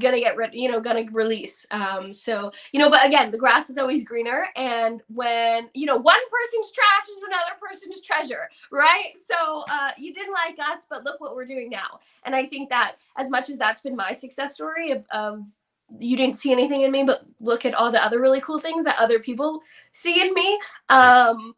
[0.00, 3.68] gonna get rid you know gonna release um so you know but again the grass
[3.68, 9.12] is always greener and when you know one person's trash is another person's treasure right?
[9.22, 12.00] So uh you didn't like us but look what we're doing now.
[12.24, 15.44] And i think that as much as that's been my success story of, of
[15.98, 18.84] you didn't see anything in me, but look at all the other really cool things
[18.84, 19.60] that other people
[19.92, 20.58] see in me.
[20.88, 21.54] Um,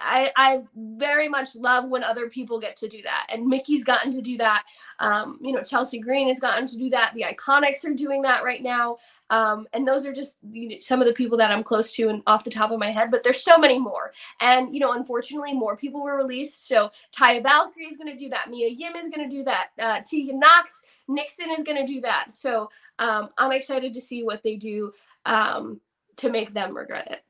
[0.00, 3.26] I, I very much love when other people get to do that.
[3.30, 4.64] And Mickie's gotten to do that.
[4.98, 7.12] Um, you know, Chelsea Green has gotten to do that.
[7.14, 8.98] The Iconics are doing that right now.
[9.30, 12.08] Um, and those are just you know, some of the people that I'm close to
[12.08, 14.12] and off the top of my head, but there's so many more.
[14.40, 16.68] And, you know, unfortunately, more people were released.
[16.68, 18.50] So Taya Valkyrie is going to do that.
[18.50, 19.68] Mia Yim is going to do that.
[19.80, 22.32] Uh, Tegan Nox, Nixon is going to do that.
[22.32, 24.92] So um, I'm excited to see what they do
[25.24, 25.80] um,
[26.16, 27.22] to make them regret it.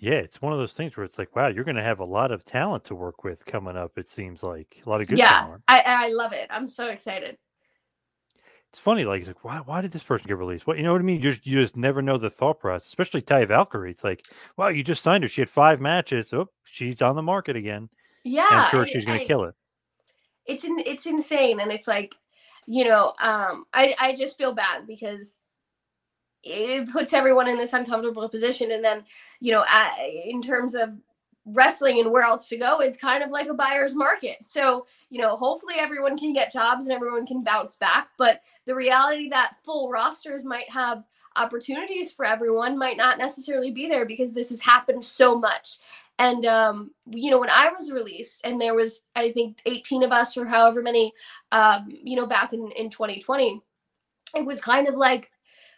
[0.00, 2.04] Yeah, it's one of those things where it's like, wow, you're going to have a
[2.04, 3.98] lot of talent to work with coming up.
[3.98, 5.62] It seems like a lot of good yeah, talent.
[5.66, 6.46] I, I love it.
[6.50, 7.36] I'm so excited.
[8.68, 10.66] It's funny, like, it's like, why, why did this person get released?
[10.66, 11.16] What you know what I mean?
[11.16, 13.90] You just, you just never know the thought process, especially Ty Valkyrie.
[13.90, 15.28] It's like, wow, you just signed her.
[15.28, 16.32] She had five matches.
[16.32, 17.88] Oh, she's on the market again.
[18.24, 19.54] Yeah, and I'm sure she's going to kill it.
[20.44, 22.14] It's in, it's insane, and it's like
[22.70, 25.38] you know, um, I, I just feel bad because
[26.42, 28.72] it puts everyone in this uncomfortable position.
[28.72, 29.04] And then,
[29.40, 29.64] you know,
[30.26, 30.90] in terms of
[31.46, 34.44] wrestling and where else to go, it's kind of like a buyer's market.
[34.44, 38.10] So, you know, hopefully everyone can get jobs and everyone can bounce back.
[38.18, 41.04] But the reality that full rosters might have
[41.36, 45.78] opportunities for everyone might not necessarily be there because this has happened so much.
[46.18, 50.12] And um, you know, when I was released, and there was I think 18 of
[50.12, 51.12] us or however many,
[51.52, 53.60] um, you know, back in in 2020,
[54.34, 55.30] it was kind of like,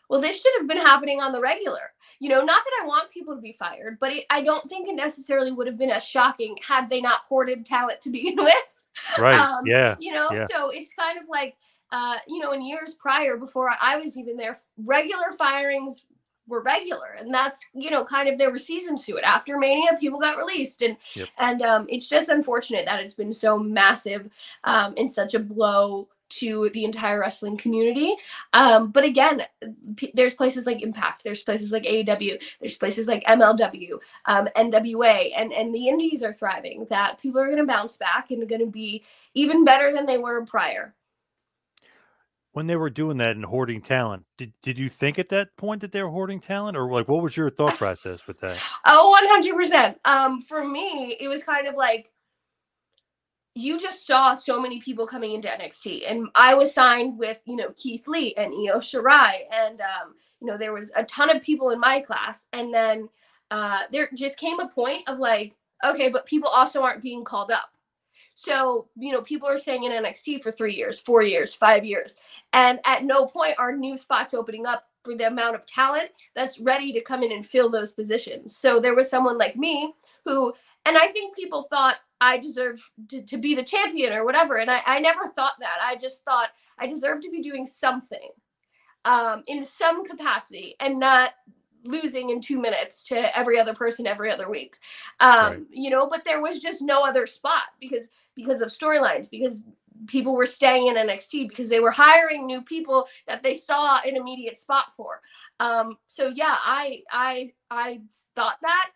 [0.08, 1.92] well, this should have been happening on the regular.
[2.20, 4.88] You know, not that I want people to be fired, but it, I don't think
[4.88, 8.54] it necessarily would have been as shocking had they not hoarded talent to begin with.
[9.18, 9.38] Right.
[9.38, 9.96] Um, yeah.
[9.98, 10.46] You know, yeah.
[10.50, 11.56] so it's kind of like,
[11.92, 16.04] uh, you know, in years prior, before I was even there, regular firings
[16.50, 19.96] were regular and that's you know kind of there were seasons to it after mania
[19.98, 21.28] people got released and yep.
[21.38, 24.28] and um, it's just unfortunate that it's been so massive
[24.64, 28.14] um, and such a blow to the entire wrestling community.
[28.52, 29.42] Um, but again,
[29.96, 35.32] p- there's places like Impact, there's places like AEW, there's places like MLW, um, NWA,
[35.36, 36.86] and and the indies are thriving.
[36.88, 40.18] That people are going to bounce back and going to be even better than they
[40.18, 40.94] were prior
[42.52, 45.80] when they were doing that and hoarding talent, did, did you think at that point
[45.80, 48.58] that they were hoarding talent or like what was your thought process with that?
[48.84, 49.96] Oh, 100%.
[50.04, 52.10] Um, for me, it was kind of like
[53.54, 57.56] you just saw so many people coming into NXT and I was signed with, you
[57.56, 61.42] know, Keith Lee and Io Shirai and um, you know, there was a ton of
[61.42, 63.08] people in my class and then
[63.50, 67.50] uh there just came a point of like, okay, but people also aren't being called
[67.50, 67.74] up
[68.34, 72.16] so, you know, people are staying in NXT for three years, four years, five years.
[72.52, 76.60] And at no point are new spots opening up for the amount of talent that's
[76.60, 78.56] ready to come in and fill those positions.
[78.56, 79.92] So there was someone like me
[80.24, 80.54] who
[80.86, 84.56] and I think people thought I deserved to, to be the champion or whatever.
[84.56, 85.78] And I, I never thought that.
[85.82, 88.30] I just thought I deserved to be doing something
[89.04, 91.32] um, in some capacity and not
[91.84, 94.76] losing in two minutes to every other person every other week.
[95.20, 95.60] Um, right.
[95.70, 99.62] You know, but there was just no other spot because because of storylines, because
[100.06, 104.16] people were staying in NXT because they were hiring new people that they saw an
[104.16, 105.20] immediate spot for.
[105.58, 108.00] Um, so yeah, I I I
[108.34, 108.90] thought that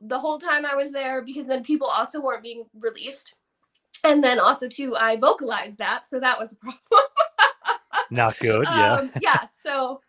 [0.00, 3.34] the whole time I was there because then people also weren't being released.
[4.04, 7.10] And then also too, I vocalized that, so that was a problem.
[8.10, 8.94] Not good, yeah.
[8.94, 9.48] um, yeah.
[9.52, 10.00] So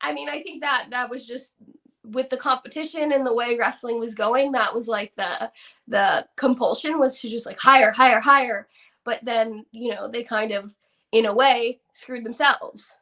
[0.00, 1.52] I mean, I think that that was just
[2.10, 5.50] with the competition and the way wrestling was going, that was like the
[5.86, 8.68] the compulsion was to just like higher, higher, higher.
[9.04, 10.74] But then, you know, they kind of
[11.12, 12.96] in a way screwed themselves.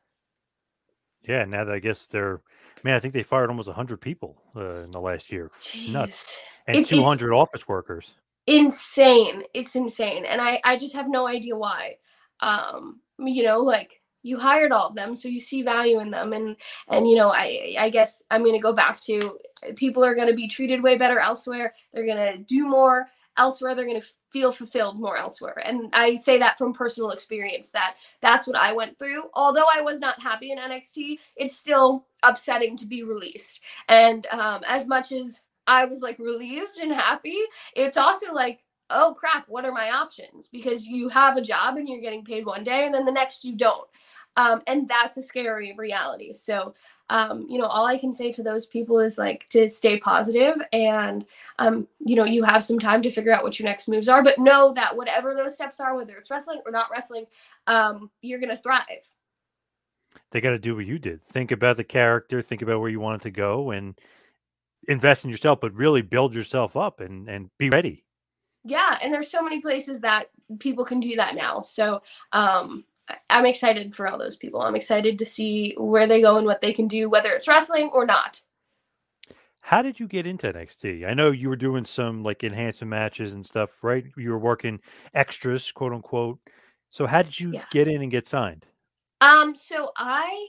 [1.23, 2.42] Yeah, now that I guess they're
[2.85, 5.51] man, I think they fired almost hundred people uh, in the last year.
[5.61, 5.92] Jeez.
[5.92, 6.40] Nuts.
[6.66, 8.14] And two hundred office workers.
[8.47, 9.42] Insane.
[9.55, 10.25] It's insane.
[10.25, 11.97] And I, I just have no idea why.
[12.40, 16.33] Um, you know, like you hired all of them, so you see value in them.
[16.33, 16.57] And
[16.89, 19.39] and you know, I I guess I'm gonna go back to
[19.77, 21.75] people are gonna be treated way better elsewhere.
[21.93, 23.09] They're gonna do more
[23.39, 27.71] elsewhere they're going to feel fulfilled more elsewhere and i say that from personal experience
[27.71, 32.07] that that's what i went through although i was not happy in nxt it's still
[32.23, 37.39] upsetting to be released and um, as much as i was like relieved and happy
[37.75, 41.89] it's also like oh crap what are my options because you have a job and
[41.89, 43.89] you're getting paid one day and then the next you don't
[44.37, 46.75] um, and that's a scary reality so
[47.09, 50.57] um, you know, all I can say to those people is like to stay positive
[50.72, 51.25] and,
[51.59, 54.25] um, you know, you have some time to figure out what your next moves are,
[54.25, 57.27] but know that whatever those steps are, whether it's wrestling or not wrestling,
[57.68, 59.09] um, you're going to thrive.
[60.33, 61.22] They got to do what you did.
[61.22, 63.99] Think about the character, think about where you want it to go and
[64.88, 68.05] invest in yourself, but really build yourself up and, and be ready.
[68.64, 68.99] Yeah.
[69.01, 71.61] And there's so many places that people can do that now.
[71.61, 72.85] So, um,
[73.31, 74.62] I'm excited for all those people.
[74.62, 77.90] I'm excited to see where they go and what they can do, whether it's wrestling
[77.92, 78.40] or not.
[79.61, 81.09] How did you get into NXT?
[81.09, 84.05] I know you were doing some like enhancement matches and stuff, right?
[84.16, 84.81] You were working
[85.12, 86.38] extras, quote unquote.
[86.88, 87.64] So how did you yeah.
[87.73, 88.66] get in and get signed?
[89.21, 90.49] Um, so I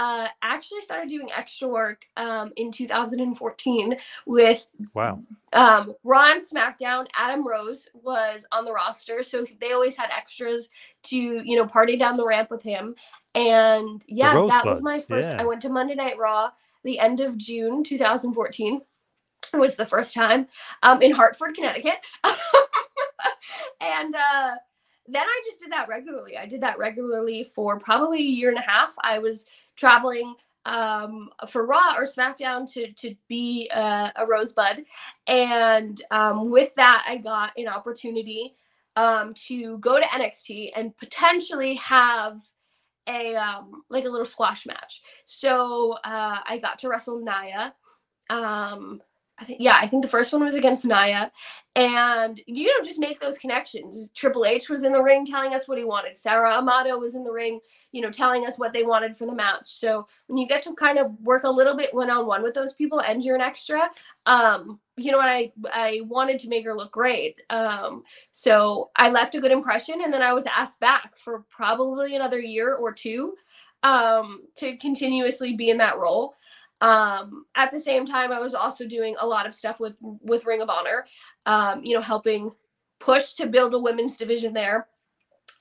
[0.00, 7.06] uh, actually started doing extra work um, in 2014 with wow um, Raw and SmackDown.
[7.14, 10.70] Adam Rose was on the roster, so they always had extras
[11.04, 12.94] to you know party down the ramp with him.
[13.34, 15.28] And yeah, that was my first.
[15.28, 15.42] Yeah.
[15.42, 16.50] I went to Monday Night Raw
[16.82, 18.80] the end of June 2014.
[19.52, 20.48] It was the first time
[20.82, 21.98] um, in Hartford, Connecticut,
[23.82, 24.14] and.
[24.14, 24.54] Uh,
[25.12, 26.36] then I just did that regularly.
[26.36, 28.94] I did that regularly for probably a year and a half.
[29.02, 29.48] I was
[29.80, 30.34] traveling
[30.66, 34.84] um, for Raw or SmackDown to to be uh, a Rosebud,
[35.26, 38.54] and um, with that, I got an opportunity
[38.96, 42.38] um, to go to NXT and potentially have
[43.08, 45.02] a um, like a little squash match.
[45.24, 47.74] So uh, I got to wrestle Nia.
[48.28, 49.00] Um,
[49.40, 51.32] I think yeah, I think the first one was against Nia,
[51.74, 54.10] and you know just make those connections.
[54.14, 56.18] Triple H was in the ring telling us what he wanted.
[56.18, 57.60] Sara Amato was in the ring
[57.92, 59.66] you know, telling us what they wanted for the match.
[59.66, 62.54] So when you get to kind of work a little bit one on one with
[62.54, 63.90] those people and you're an extra,
[64.26, 67.40] um, you know what I I wanted to make her look great.
[67.50, 72.14] Um, so I left a good impression and then I was asked back for probably
[72.14, 73.34] another year or two
[73.82, 76.34] um to continuously be in that role.
[76.80, 80.46] Um, at the same time, I was also doing a lot of stuff with with
[80.46, 81.06] Ring of Honor,
[81.46, 82.52] um, you know, helping
[82.98, 84.88] push to build a women's division there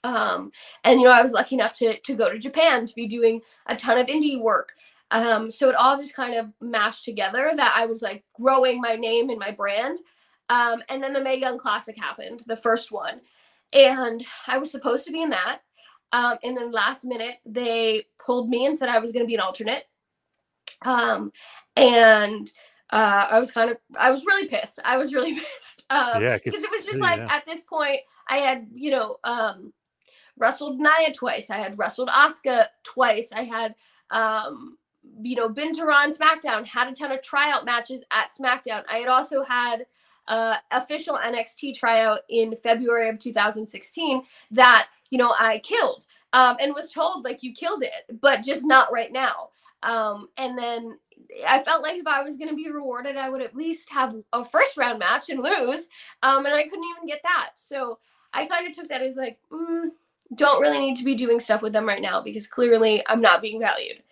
[0.03, 0.51] um,
[0.83, 3.41] and you know, I was lucky enough to to go to Japan to be doing
[3.67, 4.73] a ton of indie work.
[5.11, 8.95] Um, so it all just kind of mashed together that I was like growing my
[8.95, 9.97] name and my brand.
[10.49, 13.21] Um, and then the Mae Young Classic happened, the first one,
[13.73, 15.61] and I was supposed to be in that.
[16.11, 19.35] Um, and then last minute they pulled me and said I was going to be
[19.35, 19.85] an alternate.
[20.83, 21.31] Um,
[21.75, 22.49] and
[22.91, 24.79] uh, I was kind of, I was really pissed.
[24.83, 25.85] I was really pissed.
[25.89, 27.33] Um, yeah, because it was just like yeah.
[27.33, 29.73] at this point I had, you know, um,
[30.37, 31.49] wrestled Nia twice.
[31.49, 33.31] I had wrestled Asuka twice.
[33.33, 33.75] I had,
[34.11, 34.77] um,
[35.21, 38.83] you know, been to Raw and SmackDown, had a ton of tryout matches at SmackDown.
[38.89, 39.85] I had also had
[40.27, 46.73] uh, official NXT tryout in February of 2016 that, you know, I killed um, and
[46.73, 49.49] was told, like, you killed it, but just not right now.
[49.83, 50.97] Um, and then
[51.47, 54.15] I felt like if I was going to be rewarded, I would at least have
[54.33, 55.87] a first round match and lose.
[56.23, 57.51] Um, and I couldn't even get that.
[57.55, 57.99] So
[58.33, 59.89] I kind of took that as like, mm,
[60.35, 63.41] don't really need to be doing stuff with them right now because clearly I'm not
[63.41, 64.03] being valued.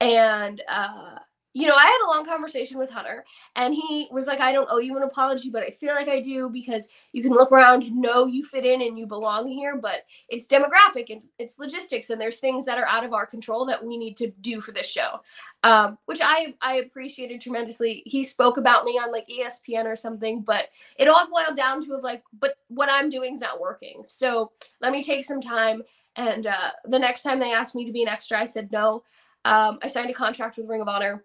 [0.00, 1.18] And, uh,
[1.56, 4.68] you know, I had a long conversation with Hunter, and he was like, I don't
[4.70, 7.90] owe you an apology, but I feel like I do because you can look around,
[7.90, 12.20] know you fit in and you belong here, but it's demographic and it's logistics, and
[12.20, 14.86] there's things that are out of our control that we need to do for this
[14.86, 15.20] show,
[15.62, 18.02] um, which I I appreciated tremendously.
[18.04, 21.94] He spoke about me on like ESPN or something, but it all boiled down to
[21.94, 24.02] of like, but what I'm doing is not working.
[24.06, 24.52] So
[24.82, 25.84] let me take some time.
[26.16, 29.04] And uh, the next time they asked me to be an extra, I said no.
[29.46, 31.24] Um, I signed a contract with Ring of Honor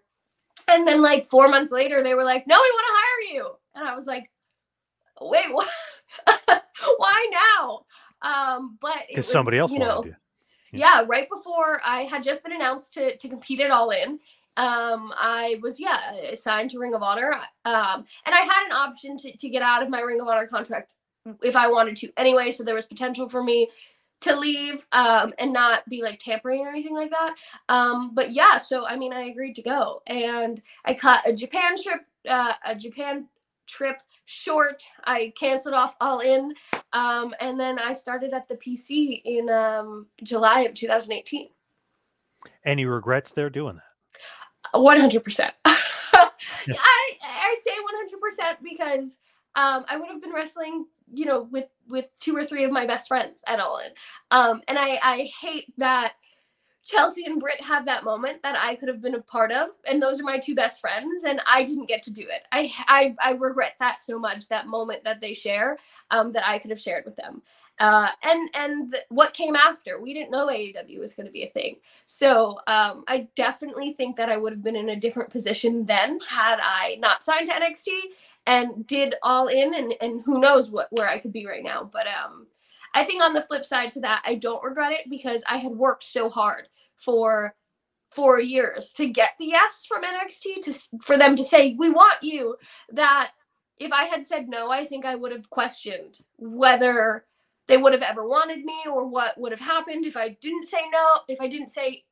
[0.68, 3.50] and then like four months later, they were like, "No, we want to hire you,"
[3.74, 4.30] and I was like,
[5.20, 5.68] "Wait, what?
[6.96, 7.84] Why now?"
[8.22, 10.16] Um, but because somebody else you wanted know,
[10.72, 10.78] you.
[10.78, 11.04] yeah.
[11.06, 14.18] right before I had just been announced to to compete at All In.
[14.56, 17.32] Um, I was yeah signed to Ring of Honor.
[17.64, 20.46] Um, and I had an option to to get out of my Ring of Honor
[20.46, 20.92] contract
[21.42, 22.52] if I wanted to anyway.
[22.52, 23.68] So there was potential for me
[24.22, 27.34] to leave um, and not be like tampering or anything like that.
[27.68, 31.80] Um, but yeah, so I mean, I agreed to go, and I cut a Japan
[31.82, 33.28] trip, uh, a Japan
[33.66, 34.82] trip short.
[35.04, 36.54] I canceled off all in,
[36.92, 41.48] um, and then I started at the PC in um, July of 2018.
[42.64, 44.80] Any regrets there doing that?
[44.80, 45.54] One hundred percent.
[45.64, 49.18] I I say one hundred percent because
[49.54, 52.86] um, I would have been wrestling, you know, with with two or three of my
[52.86, 53.80] best friends at All
[54.30, 56.14] um, and I I hate that
[56.84, 60.02] Chelsea and Britt have that moment that I could have been a part of, and
[60.02, 62.42] those are my two best friends, and I didn't get to do it.
[62.50, 64.48] I I, I regret that so much.
[64.48, 65.78] That moment that they share,
[66.10, 67.42] um, that I could have shared with them.
[67.78, 71.44] Uh, and and th- what came after, we didn't know AEW was going to be
[71.44, 71.76] a thing.
[72.06, 76.18] So um, I definitely think that I would have been in a different position then
[76.28, 77.88] had I not signed to NXT
[78.46, 81.88] and did all in and, and who knows what where I could be right now.
[81.90, 82.46] But um
[82.94, 85.72] I think on the flip side to that, I don't regret it because I had
[85.72, 87.54] worked so hard for
[88.10, 92.22] four years to get the yes from NXT to for them to say we want
[92.22, 92.56] you.
[92.92, 93.30] That
[93.78, 97.24] if I had said no, I think I would have questioned whether
[97.68, 100.82] they would have ever wanted me or what would have happened if I didn't say
[100.92, 101.20] no.
[101.28, 102.04] If I didn't say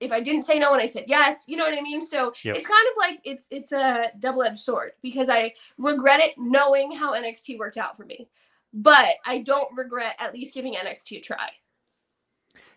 [0.00, 2.02] if I didn't say no and I said yes, you know what I mean?
[2.02, 2.56] So Yep.
[2.56, 7.14] it's kind of like it's it's a double-edged sword because I regret it knowing how
[7.14, 8.28] NXT worked out for me.
[8.72, 11.48] But I don't regret at least giving NXT a try.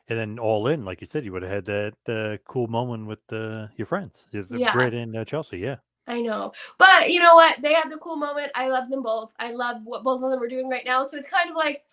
[0.07, 3.05] And then all in, like you said, you would have had that uh, cool moment
[3.05, 4.71] with uh, your friends, the Yeah.
[4.73, 5.59] Britt and uh, Chelsea.
[5.59, 5.77] Yeah.
[6.07, 6.53] I know.
[6.79, 7.61] But you know what?
[7.61, 8.51] They had the cool moment.
[8.55, 9.31] I love them both.
[9.37, 11.03] I love what both of them are doing right now.
[11.03, 11.83] So it's kind of like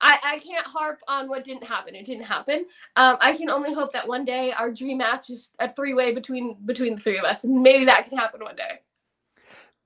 [0.00, 1.94] I, I can't harp on what didn't happen.
[1.94, 2.66] It didn't happen.
[2.96, 6.14] Um, I can only hope that one day our dream match is a three way
[6.14, 8.80] between between the three of us, and maybe that can happen one day.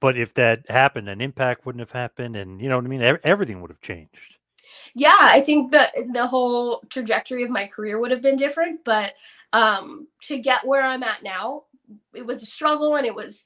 [0.01, 3.03] But if that happened, then Impact wouldn't have happened, and you know what I mean.
[3.25, 4.37] Everything would have changed.
[4.95, 9.15] yeah i think the the whole trajectory of my career would have been different but
[9.53, 11.65] um to get where i'm at now
[12.15, 13.45] it was a struggle and it was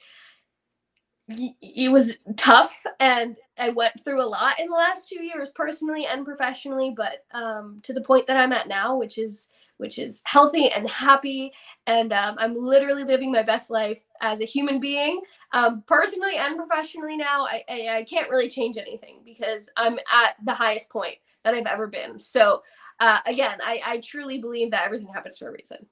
[1.29, 6.07] it was tough and i went through a lot in the last two years personally
[6.07, 9.49] and professionally but um to the point that i'm at now which is
[9.79, 11.53] which is healthy and happy
[11.87, 15.21] and um, i'm literally living my best life as a human being
[15.53, 20.35] um, personally and professionally now I, I, I can't really change anything because i'm at
[20.45, 22.63] the highest point that i've ever been so
[23.01, 25.87] uh, again I, I truly believe that everything happens for a reason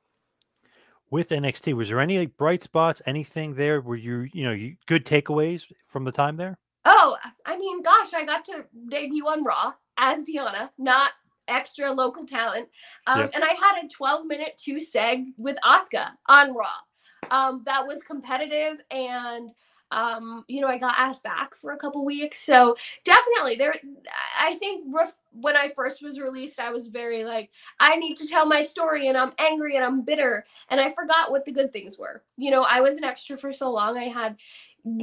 [1.10, 3.02] With NXT, was there any like, bright spots?
[3.06, 6.58] Anything there Were you, you know, you, good takeaways from the time there?
[6.84, 7.16] Oh,
[7.46, 11.12] I mean, gosh, I got to debut on Raw as Deonna, not
[11.48, 12.68] extra local talent.
[13.06, 13.30] Um, Yep.
[13.34, 16.74] And I had a 12 minute two seg with Asuka on Raw.
[17.30, 19.50] Um, that was competitive and
[19.90, 22.40] um, you know, I got asked back for a couple weeks.
[22.40, 23.76] So definitely there
[24.40, 28.26] I think ref- when I first was released, I was very like, I need to
[28.26, 30.44] tell my story and I'm angry and I'm bitter.
[30.68, 32.24] And I forgot what the good things were.
[32.36, 33.96] You know, I was an extra for so long.
[33.96, 34.36] I had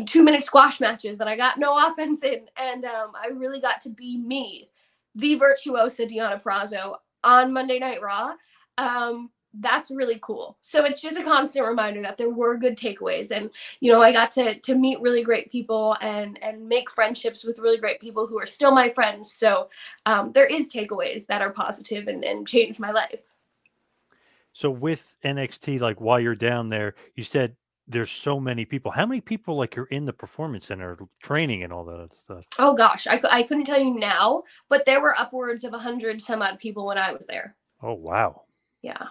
[0.05, 2.47] two minute squash matches that I got no offense in.
[2.57, 4.69] And um, I really got to be me,
[5.15, 8.33] the virtuosa Deonna Purrazzo on Monday Night Raw.
[8.77, 10.57] Um, that's really cool.
[10.61, 13.31] So it's just a constant reminder that there were good takeaways.
[13.31, 13.49] And,
[13.81, 17.59] you know, I got to to meet really great people and and make friendships with
[17.59, 19.33] really great people who are still my friends.
[19.33, 19.69] So
[20.05, 23.19] um, there is takeaways that are positive and, and changed my life.
[24.53, 27.55] So with NXT, like while you're down there, you said
[27.91, 28.91] there's so many people.
[28.91, 32.45] How many people like you're in the performance center training and all that stuff?
[32.57, 36.21] Oh gosh, I, I couldn't tell you now, but there were upwards of a hundred
[36.21, 37.55] some odd people when I was there.
[37.81, 38.43] Oh wow.
[38.81, 39.07] Yeah.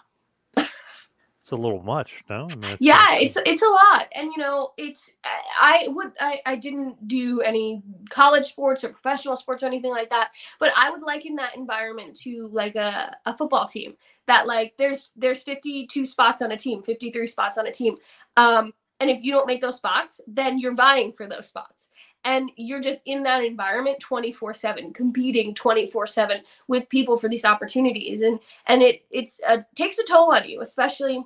[1.51, 2.49] It's a little much, no?
[2.49, 5.16] I mean, yeah like, it's it's a lot and you know it's
[5.61, 10.11] i would I, I didn't do any college sports or professional sports or anything like
[10.11, 13.95] that but i would liken that environment to like a, a football team
[14.28, 17.97] that like there's there's 52 spots on a team 53 spots on a team
[18.37, 21.91] um and if you don't make those spots then you're vying for those spots
[22.24, 28.39] and you're just in that environment 24/7 competing 24/7 with people for these opportunities and
[28.66, 31.24] and it it's uh, takes a toll on you especially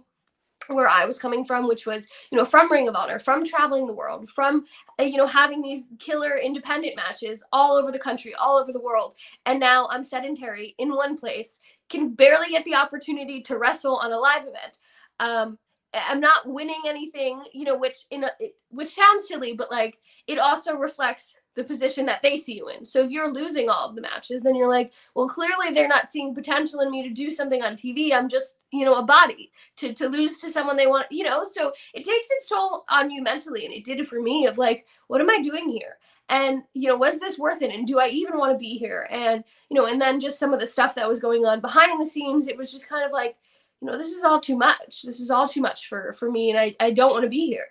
[0.69, 3.87] where I was coming from, which was, you know, from Ring of Honor, from traveling
[3.87, 4.65] the world, from,
[4.99, 8.81] uh, you know, having these killer independent matches all over the country, all over the
[8.81, 9.15] world.
[9.47, 14.13] And now I'm sedentary in one place, can barely get the opportunity to wrestle on
[14.13, 14.79] a live event.
[15.21, 15.59] Um,
[15.95, 18.31] I'm not winning anything, you know, which in a,
[18.71, 22.85] which sounds silly, but like it also reflects the position that they see you in.
[22.85, 26.11] So if you're losing all of the matches, then you're like, well, clearly they're not
[26.11, 28.13] seeing potential in me to do something on TV.
[28.13, 31.45] I'm just, you know, a body to to lose to someone they want, you know.
[31.45, 34.47] So it takes its toll on you mentally, and it did it for me.
[34.47, 35.97] Of like, what am I doing here?
[36.29, 37.73] And you know, was this worth it?
[37.73, 39.07] And do I even want to be here?
[39.11, 42.01] And you know, and then just some of the stuff that was going on behind
[42.01, 43.37] the scenes, it was just kind of like,
[43.85, 45.03] you know, this is all too much.
[45.03, 47.47] This is all too much for for me, and I I don't want to be
[47.47, 47.67] here.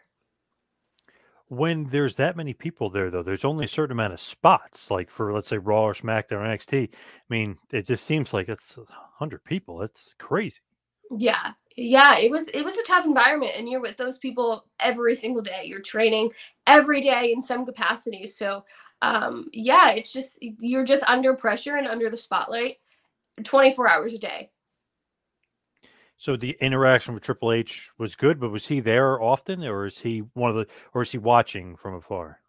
[1.48, 5.10] When there's that many people there though there's only a certain amount of spots like
[5.10, 6.98] for let's say raw or smackdown or nxt i
[7.30, 9.82] mean it just seems like it's 100 people.
[9.82, 10.62] It's crazy.
[11.18, 11.54] Yeah.
[11.76, 15.42] Yeah it was it was a tough environment and you're with those people every single
[15.42, 15.64] day.
[15.66, 16.32] You're training
[16.68, 18.28] every day in some capacity.
[18.28, 18.66] So
[19.02, 22.78] um yeah it's just you're just under pressure and under the spotlight
[23.44, 24.50] 24 hours a day
[26.24, 30.00] so the interaction with Triple H was good, but was he there often, or is
[30.00, 32.40] he one of the, or is he watching from afar?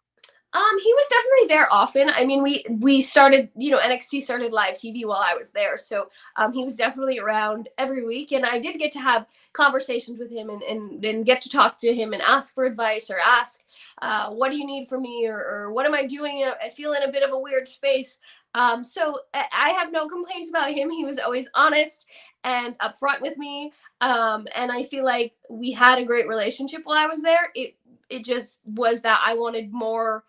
[0.53, 2.09] Um, he was definitely there often.
[2.09, 5.75] I mean, we we started, you know, NXT started live TV while I was there,
[5.75, 6.07] so
[6.37, 10.31] um, he was definitely around every week, and I did get to have conversations with
[10.31, 13.59] him and and, and get to talk to him and ask for advice or ask,
[14.01, 16.49] uh, what do you need from me, or, or what am I doing?
[16.63, 18.21] I feel in a bit of a weird space.
[18.53, 20.89] Um, so I have no complaints about him.
[20.89, 22.07] He was always honest
[22.45, 23.73] and upfront with me.
[23.99, 27.51] Um, and I feel like we had a great relationship while I was there.
[27.55, 27.75] It
[28.09, 30.23] it just was that I wanted more.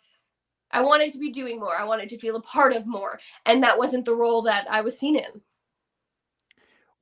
[0.73, 1.77] I wanted to be doing more.
[1.77, 4.81] I wanted to feel a part of more, and that wasn't the role that I
[4.81, 5.43] was seen in.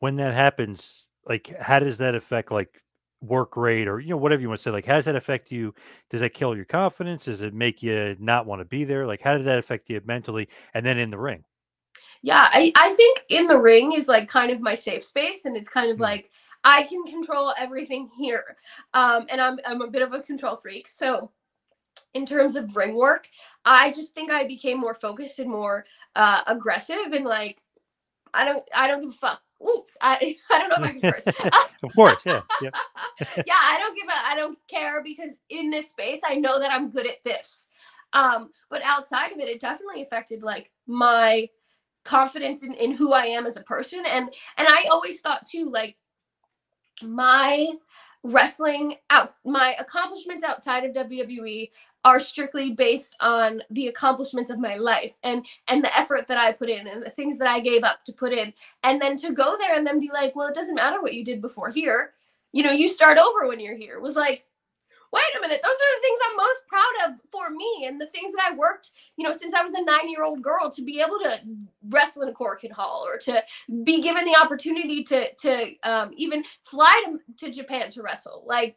[0.00, 2.82] When that happens, like, how does that affect like
[3.22, 4.70] work rate or you know whatever you want to say?
[4.72, 5.74] Like, how does that affect you?
[6.10, 7.26] Does that kill your confidence?
[7.26, 9.06] Does it make you not want to be there?
[9.06, 11.44] Like, how did that affect you mentally and then in the ring?
[12.24, 15.56] Yeah I, I think in the ring is like kind of my safe space and
[15.56, 16.00] it's kind of mm.
[16.00, 16.30] like
[16.64, 18.56] i can control everything here
[18.94, 21.30] um, and I'm, I'm a bit of a control freak so
[22.14, 23.28] in terms of ring work
[23.64, 25.84] i just think i became more focused and more
[26.16, 27.60] uh, aggressive and like
[28.32, 31.12] i don't i don't give a fuck Ooh, I, I don't know if I can
[31.12, 31.26] curse.
[31.84, 32.70] of course, yeah, yeah.
[33.46, 36.70] yeah, I don't give a, I don't care because in this space, I know that
[36.70, 37.68] I'm good at this.
[38.12, 41.48] Um, but outside of it, it definitely affected like my
[42.04, 44.04] confidence in, in who I am as a person.
[44.06, 45.96] And and I always thought too, like
[47.02, 47.72] my
[48.22, 51.70] wrestling out my accomplishments outside of WWE
[52.04, 56.52] are strictly based on the accomplishments of my life and and the effort that I
[56.52, 58.52] put in and the things that I gave up to put in.
[58.82, 61.24] And then to go there and then be like well it doesn't matter what you
[61.24, 62.12] did before here.
[62.52, 64.00] You know you start over when you're here.
[64.00, 64.44] Was like
[65.14, 68.06] wait a minute, those are the things I'm most proud of for me and the
[68.06, 70.82] things that I worked, you know, since I was a nine year old girl to
[70.82, 71.40] be able to
[71.88, 73.42] wrestle in a Korakuen Hall or to
[73.84, 78.42] be given the opportunity to to um, even fly to, to Japan to wrestle.
[78.44, 78.76] Like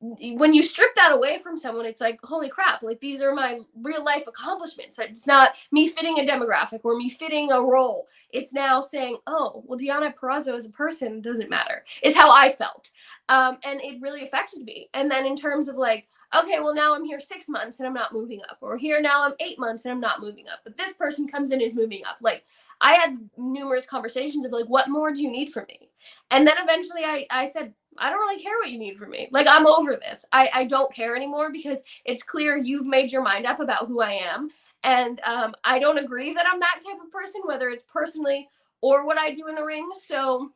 [0.00, 3.60] when you strip that away from someone, it's like, holy crap, like these are my
[3.82, 4.98] real life accomplishments.
[4.98, 8.06] It's not me fitting a demographic or me fitting a role.
[8.30, 12.50] It's now saying, oh, well, Deonna Purrazzo as a person doesn't matter, is how I
[12.50, 12.90] felt.
[13.28, 14.88] Um, and it really affected me.
[14.94, 17.94] And then in terms of like, okay, well, now I'm here six months and I'm
[17.94, 20.76] not moving up, or here now I'm eight months and I'm not moving up, but
[20.76, 22.18] this person comes in is moving up.
[22.20, 22.44] Like,
[22.80, 25.90] I had numerous conversations of like, what more do you need from me?
[26.30, 29.28] And then eventually I, I said, I don't really care what you need from me.
[29.30, 30.24] Like I'm over this.
[30.32, 34.00] I, I don't care anymore because it's clear you've made your mind up about who
[34.00, 34.50] I am.
[34.84, 38.48] And um, I don't agree that I'm that type of person, whether it's personally
[38.80, 39.88] or what I do in the ring.
[40.00, 40.50] So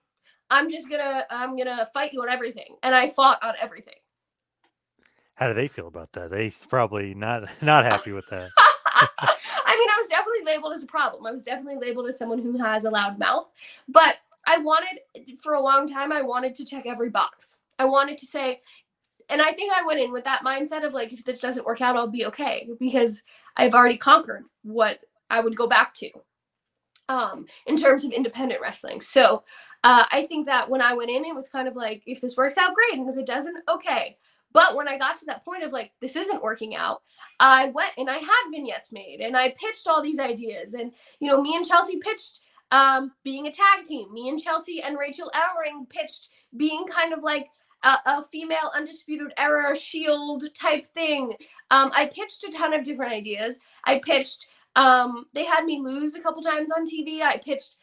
[0.51, 2.77] I'm just gonna I'm gonna fight you on everything.
[2.83, 3.95] And I fought on everything.
[5.35, 6.31] How do they feel about that?
[6.31, 8.51] They probably not not happy with that.
[8.95, 11.27] I mean, I was definitely labeled as a problem.
[11.27, 13.49] I was definitely labeled as someone who has a loud mouth.
[13.89, 14.17] But
[14.47, 15.01] I wanted
[15.43, 17.59] for a long time I wanted to check every box.
[17.79, 18.61] I wanted to say
[19.31, 21.81] and I think I went in with that mindset of like if this doesn't work
[21.81, 23.23] out I'll be okay because
[23.57, 26.11] I've already conquered what I would go back to.
[27.11, 29.03] um, in terms of independent wrestling.
[29.03, 29.45] So
[29.85, 32.37] uh, I think that when I went in, it was kind of like, if this
[32.39, 32.99] works out, great.
[33.01, 34.19] And if it doesn't, okay.
[34.53, 37.03] But when I got to that point of like, this isn't working out,
[37.41, 40.75] I went and I had vignettes made and I pitched all these ideas.
[40.75, 42.41] And, you know, me and Chelsea pitched
[42.73, 44.13] um, being a tag team.
[44.13, 47.49] Me and Chelsea and Rachel Ellering pitched being kind of like
[47.85, 51.35] a, a female undisputed era shield type thing.
[51.71, 53.61] Um, I pitched a ton of different ideas.
[53.85, 57.21] I pitched, um, they had me lose a couple times on TV.
[57.21, 57.77] I pitched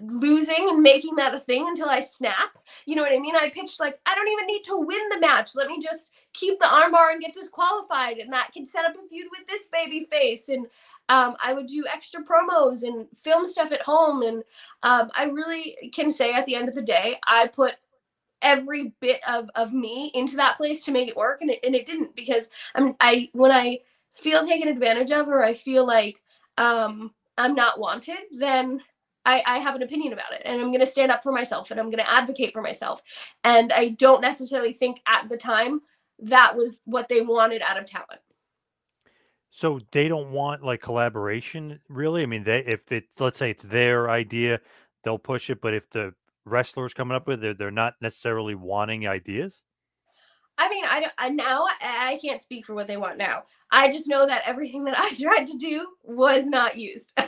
[0.00, 2.56] losing and making that a thing until I snap.
[2.86, 3.36] You know what I mean?
[3.36, 5.50] I pitched like, I don't even need to win the match.
[5.54, 8.18] Let me just keep the armbar and get disqualified.
[8.18, 10.48] And that can set up a feud with this baby face.
[10.48, 10.66] And
[11.08, 14.22] um, I would do extra promos and film stuff at home.
[14.22, 14.44] And
[14.82, 17.74] um, I really can say at the end of the day, I put
[18.40, 21.42] every bit of, of me into that place to make it work.
[21.42, 23.80] And it, and it didn't because I'm, I, when I
[24.14, 26.20] feel taken advantage of, or I feel like
[26.58, 28.82] um, I'm not wanted, then
[29.24, 31.70] I, I have an opinion about it and I'm going to stand up for myself
[31.70, 33.02] and I'm going to advocate for myself.
[33.44, 35.82] And I don't necessarily think at the time
[36.22, 38.20] that was what they wanted out of talent.
[39.50, 42.22] So they don't want like collaboration, really.
[42.22, 44.60] I mean, they if it let's say it's their idea,
[45.04, 45.60] they'll push it.
[45.60, 46.14] But if the
[46.44, 49.60] wrestlers coming up with it, they're not necessarily wanting ideas.
[50.56, 53.42] I mean, I don't I, now I can't speak for what they want now.
[53.70, 57.12] I just know that everything that I tried to do was not used.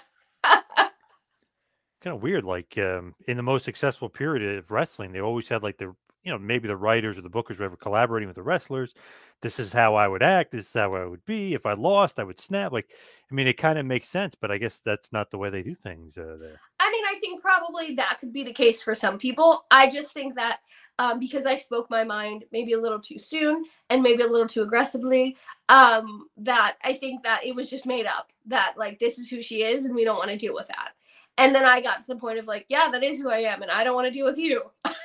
[2.05, 2.45] kind of weird.
[2.45, 6.33] Like um, in the most successful period of wrestling, they always had like the you
[6.33, 8.95] know maybe the writers or the bookers were ever collaborating with the wrestlers.
[9.43, 10.53] This is how I would act.
[10.53, 11.55] This is how I would be.
[11.55, 12.73] If I lost, I would snap.
[12.73, 12.91] Like
[13.31, 15.63] I mean, it kind of makes sense, but I guess that's not the way they
[15.63, 16.61] do things uh, there.
[16.81, 19.65] I mean, I think probably that could be the case for some people.
[19.71, 20.61] I just think that
[20.99, 24.47] um, because I spoke my mind maybe a little too soon and maybe a little
[24.47, 25.37] too aggressively.
[25.69, 28.31] Um, that I think that it was just made up.
[28.47, 30.93] That like this is who she is, and we don't want to deal with that.
[31.37, 33.63] And then I got to the point of like, yeah, that is who I am,
[33.63, 34.63] and I don't want to deal with you.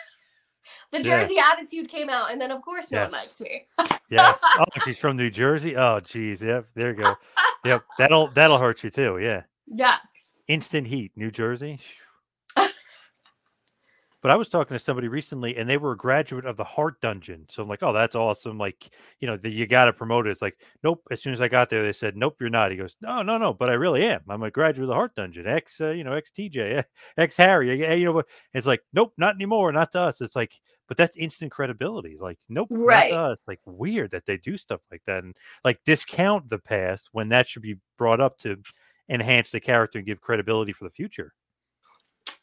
[0.91, 1.51] the Jersey yeah.
[1.53, 3.11] attitude came out, and then of course no yes.
[3.11, 3.67] one likes me.
[4.09, 4.39] yes.
[4.59, 5.75] Oh, she's from New Jersey.
[5.77, 6.41] Oh, geez.
[6.41, 6.69] Yep.
[6.73, 7.15] There you go.
[7.63, 7.83] Yep.
[7.97, 9.19] That'll that'll hurt you too.
[9.21, 9.43] Yeah.
[9.71, 9.97] Yeah.
[10.47, 11.79] Instant heat, New Jersey.
[14.21, 16.99] But I was talking to somebody recently, and they were a graduate of the Hart
[16.99, 17.45] Dungeon.
[17.49, 18.57] So I'm like, oh, that's awesome.
[18.57, 18.89] Like,
[19.21, 20.31] you know, the, you got to promote it.
[20.31, 21.01] It's like, nope.
[21.09, 22.71] As soon as I got there, they said, nope, you're not.
[22.71, 23.53] He goes, no, no, no.
[23.53, 24.21] But I really am.
[24.27, 26.83] I'm a graduate of the Hart Dungeon, ex, uh, you know, ex TJ,
[27.17, 27.97] ex Harry.
[27.97, 30.19] You know, it's like, nope, not anymore, not to us.
[30.19, 30.51] It's like,
[30.89, 32.17] but that's instant credibility.
[32.19, 33.11] Like, nope, right.
[33.11, 33.39] not to us.
[33.47, 37.47] Like, weird that they do stuff like that and like discount the past when that
[37.47, 38.57] should be brought up to
[39.07, 41.33] enhance the character and give credibility for the future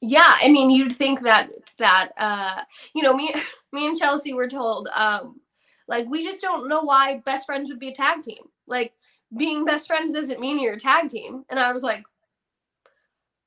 [0.01, 2.63] yeah i mean you'd think that that uh
[2.95, 3.35] you know me
[3.73, 5.41] me and chelsea were told um
[5.89, 8.43] like we just don't know why best friends would be a tag team.
[8.67, 8.93] Like
[9.37, 11.45] being best friends doesn't mean you're a tag team.
[11.49, 12.05] And i was like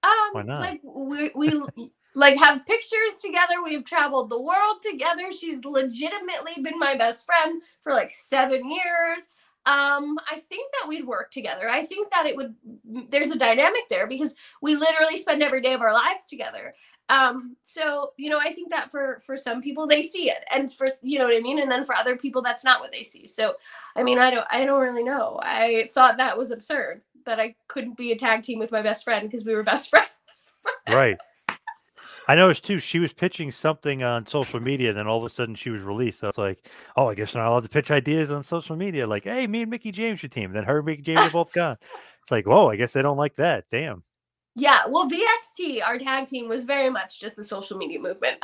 [0.03, 0.61] um why not?
[0.61, 1.61] like we we
[2.15, 3.55] like have pictures together.
[3.63, 5.31] We've traveled the world together.
[5.31, 9.29] She's legitimately been my best friend for like seven years
[9.65, 11.69] um, I think that we'd work together.
[11.69, 12.55] I think that it would,
[13.09, 16.73] there's a dynamic there because we literally spend every day of our lives together.
[17.09, 20.71] Um, so, you know, I think that for, for some people they see it and
[20.71, 21.59] for, you know what I mean?
[21.59, 23.27] And then for other people, that's not what they see.
[23.27, 23.55] So,
[23.95, 25.39] I mean, I don't, I don't really know.
[25.41, 29.03] I thought that was absurd that I couldn't be a tag team with my best
[29.03, 30.07] friend because we were best friends.
[30.87, 31.17] right.
[32.29, 32.77] I noticed too.
[32.77, 36.23] She was pitching something on social media, then all of a sudden she was released.
[36.23, 36.63] I was like,
[36.95, 39.63] "Oh, I guess I'm not allowed to pitch ideas on social media." Like, "Hey, me
[39.63, 41.77] and Mickie James your team." Then her and Mickie James are both gone.
[42.21, 44.03] It's like, "Whoa, I guess they don't like that." Damn.
[44.55, 48.37] Yeah, well, VXT, our tag team, was very much just a social media movement.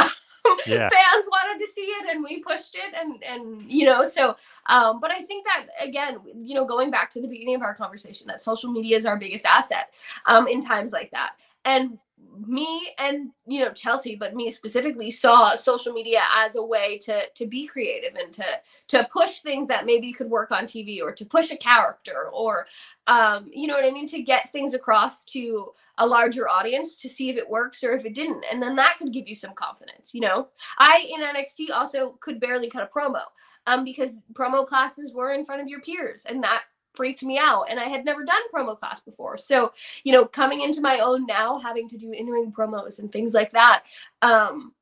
[0.65, 0.89] yeah.
[0.89, 4.36] Fans wanted to see it, and we pushed it, and and you know, so.
[4.65, 7.75] Um, but I think that again, you know, going back to the beginning of our
[7.75, 9.93] conversation, that social media is our biggest asset
[10.25, 11.33] um, in times like that,
[11.65, 11.99] and
[12.47, 17.21] me and you know Chelsea, but me specifically saw social media as a way to
[17.34, 18.45] to be creative and to
[18.89, 22.67] to push things that maybe could work on TV or to push a character or
[23.07, 27.09] um, you know what I mean to get things across to a larger audience to
[27.09, 29.53] see if it works or if it didn't, and then that could give you some
[29.53, 30.13] confidence.
[30.13, 30.47] You know,
[30.78, 33.21] I in NXT also could barely cut a promo
[33.67, 36.63] um, because promo classes were in front of your peers, and that
[36.95, 39.37] freaked me out and I had never done promo class before.
[39.37, 39.73] So,
[40.03, 43.51] you know, coming into my own now, having to do in-ring promos and things like
[43.51, 43.83] that,
[44.21, 44.73] um,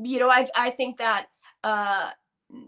[0.00, 1.26] you know, I I think that
[1.64, 2.10] uh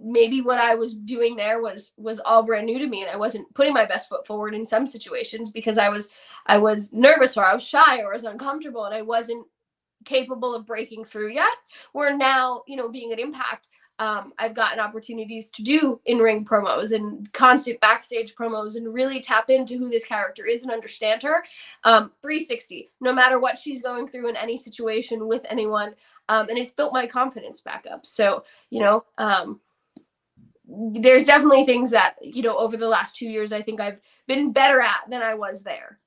[0.03, 3.17] maybe what I was doing there was was all brand new to me and I
[3.17, 6.11] wasn't putting my best foot forward in some situations because I was
[6.47, 9.47] I was nervous or I was shy or I was uncomfortable and I wasn't
[10.05, 11.53] capable of breaking through yet.
[11.93, 13.69] Where now, you know, being at Impact,
[14.01, 19.21] um, I've gotten opportunities to do in ring promos and constant backstage promos and really
[19.21, 21.45] tap into who this character is and understand her.
[21.85, 25.95] Um, 360, no matter what she's going through in any situation with anyone.
[26.31, 28.07] Um, and it's built my confidence back up.
[28.07, 29.61] So, you know, um,
[30.67, 34.51] there's definitely things that, you know, over the last two years, I think I've been
[34.51, 35.99] better at than I was there.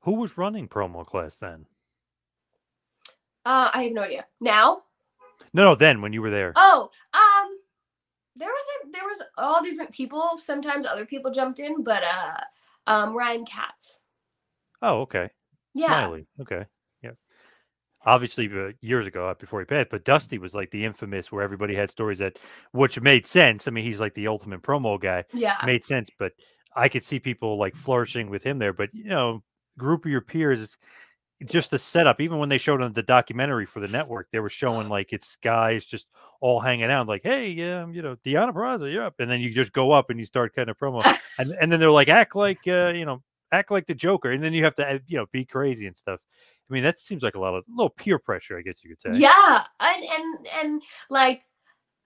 [0.00, 1.66] Who was running promo class then?
[3.44, 4.26] Uh, I have no idea.
[4.40, 4.82] Now?
[5.54, 6.52] No, no, then when you were there.
[6.56, 7.58] Oh, um,
[8.36, 10.32] there was a there was all different people.
[10.38, 14.00] Sometimes other people jumped in, but uh, um, Ryan Katz.
[14.82, 15.30] Oh, okay.
[15.72, 15.86] Yeah.
[15.86, 16.26] Smiley.
[16.40, 16.66] Okay.
[17.02, 17.12] Yeah.
[18.04, 21.42] Obviously, uh, years ago, uh, before he passed, but Dusty was like the infamous where
[21.42, 22.38] everybody had stories that,
[22.72, 23.66] which made sense.
[23.66, 25.24] I mean, he's like the ultimate promo guy.
[25.32, 25.56] Yeah.
[25.64, 26.32] Made sense, but
[26.76, 28.72] I could see people like flourishing with him there.
[28.72, 29.42] But, you know,
[29.78, 30.76] group of your peers,
[31.44, 34.48] just the setup, even when they showed on the documentary for the network, they were
[34.48, 36.06] showing like it's guys just
[36.40, 39.14] all hanging out, like, hey, um, you know, Deonna Purrazzo, you're up.
[39.18, 41.04] And then you just go up and you start kind of promo.
[41.38, 43.22] and, and then they're like, act like, uh, you know,
[43.52, 44.30] act like the Joker.
[44.30, 46.20] And then you have to, uh, you know, be crazy and stuff.
[46.68, 48.90] I mean, that seems like a lot of a little peer pressure, I guess you
[48.90, 49.18] could say.
[49.18, 51.42] Yeah, and and and like,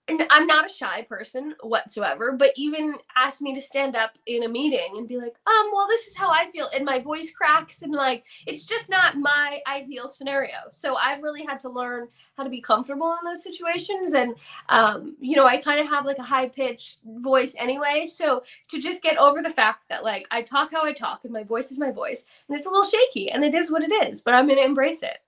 [0.09, 2.33] and I'm not a shy person whatsoever.
[2.33, 5.87] But even ask me to stand up in a meeting and be like, um, well,
[5.87, 9.61] this is how I feel, and my voice cracks, and like, it's just not my
[9.67, 10.57] ideal scenario.
[10.71, 14.35] So I've really had to learn how to be comfortable in those situations, and
[14.69, 18.07] um, you know, I kind of have like a high pitched voice anyway.
[18.11, 21.33] So to just get over the fact that like I talk how I talk, and
[21.33, 23.93] my voice is my voice, and it's a little shaky, and it is what it
[24.09, 25.19] is, but I'm gonna embrace it.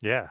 [0.00, 0.28] Yeah.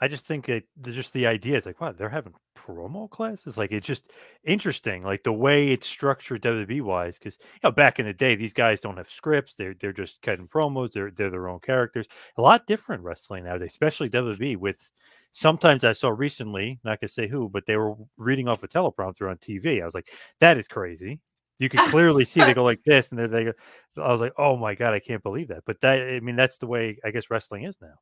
[0.00, 3.56] I just think that just the idea is like, wow, they're having promo classes.
[3.58, 4.10] Like it's just
[4.44, 7.18] interesting, like the way it's structured WWE wise.
[7.18, 9.54] Because you know, back in the day, these guys don't have scripts.
[9.54, 10.92] They're they're just cutting promos.
[10.92, 12.06] They're they're their own characters.
[12.36, 14.56] A lot different wrestling nowadays, especially WWE.
[14.56, 14.88] With
[15.32, 19.28] sometimes I saw recently, not gonna say who, but they were reading off a teleprompter
[19.30, 19.82] on TV.
[19.82, 20.08] I was like,
[20.40, 21.20] that is crazy.
[21.58, 23.52] You could clearly see they go like this, and then they go.
[24.00, 25.64] I was like, oh my god, I can't believe that.
[25.66, 27.94] But that, I mean, that's the way I guess wrestling is now.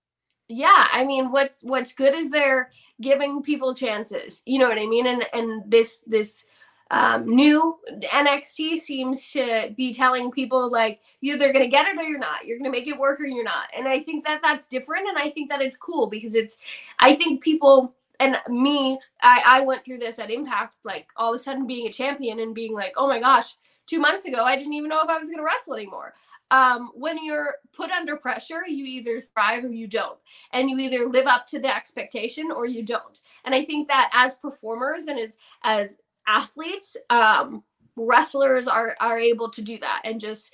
[0.48, 2.70] Yeah i mean what's what's good is they're
[3.00, 5.06] giving people chances you know what i mean?
[5.06, 6.44] And and this this
[6.90, 12.04] um, new nxt seems to be telling people like you're either to get it or
[12.04, 12.46] you're not.
[12.46, 13.68] You're to make it work or you're not.
[13.76, 16.58] And i think that that's different and i think that it's cool because it's
[17.00, 21.40] i think people and me i i went through this at impact like all of
[21.40, 24.56] a sudden being a champion and being like oh my gosh two months ago i
[24.56, 26.14] didn't even know if i was to wrestle anymore
[26.50, 30.18] um, when you're put under pressure, you either thrive or you don't.
[30.52, 33.20] And you either live up to the expectation or you don't.
[33.44, 37.62] And I think that as performers and as as athletes, um,
[37.96, 40.52] wrestlers are are able to do that and just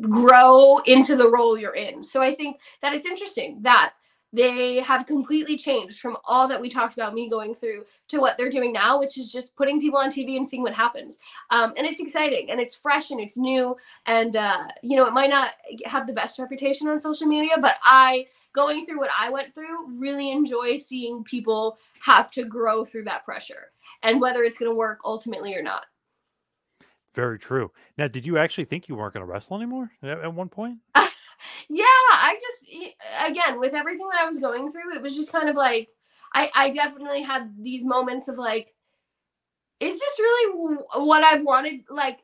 [0.00, 2.02] grow into the role you're in.
[2.02, 3.94] So I think that it's interesting that
[4.32, 8.36] they have completely changed from all that we talked about me going through to what
[8.36, 11.18] they're doing now, which is just putting people on TV and seeing what happens.
[11.50, 13.76] Um, and it's exciting and it's fresh and it's new.
[14.06, 15.52] And, uh, you know, it might not
[15.86, 19.98] have the best reputation on social media, but I, going through what I went through,
[19.98, 23.70] really enjoy seeing people have to grow through that pressure
[24.02, 25.84] and whether it's going to work ultimately or not.
[27.14, 27.72] Very true.
[27.96, 30.78] Now, did you actually think you weren't going to wrestle anymore at, at one point?
[31.68, 32.90] yeah i just
[33.26, 35.88] again with everything that i was going through it was just kind of like
[36.34, 38.74] i i definitely had these moments of like
[39.80, 41.80] is this really what i've wanted?
[41.88, 42.20] Like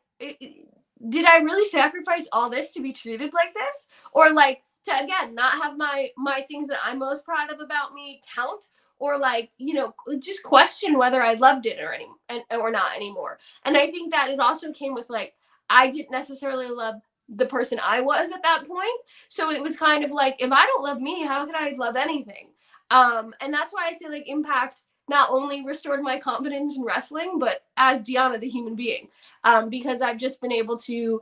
[1.08, 3.88] did i really sacrifice all this to be treated like this?
[4.12, 7.94] Or like to again not have my my things that i'm most proud of about
[7.94, 8.66] me count?
[8.98, 12.08] Or like you know just question whether i loved it or any
[12.50, 13.38] or not anymore.
[13.64, 15.34] And i think that it also came with like
[15.70, 16.96] i didn't necessarily love
[17.28, 19.00] the person I was at that point.
[19.28, 21.96] So it was kind of like, if I don't love me, how can I love
[21.96, 22.50] anything?
[22.90, 27.38] Um, and that's why I say like Impact not only restored my confidence in wrestling,
[27.38, 29.08] but as Deonna, the human being,
[29.42, 31.20] um, because I've just been able to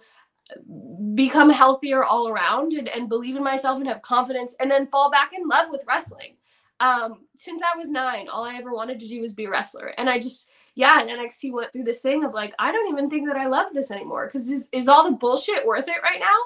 [1.14, 5.10] become healthier all around and, and believe in myself and have confidence and then fall
[5.10, 6.36] back in love with wrestling.
[6.80, 9.94] Um, since I was nine, all I ever wanted to do was be a wrestler.
[9.96, 13.10] And I just, yeah, and NXT went through this thing of like, I don't even
[13.10, 16.20] think that I love this anymore because is, is all the bullshit worth it right
[16.20, 16.38] now?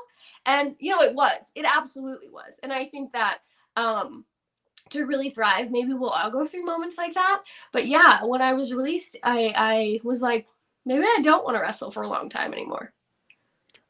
[0.45, 1.53] And you know, it was.
[1.55, 2.59] It absolutely was.
[2.63, 3.39] And I think that
[3.77, 4.25] um
[4.91, 7.43] to really thrive, maybe we'll all go through moments like that.
[7.73, 10.47] But yeah, when I was released, I I was like,
[10.85, 12.93] maybe I don't want to wrestle for a long time anymore.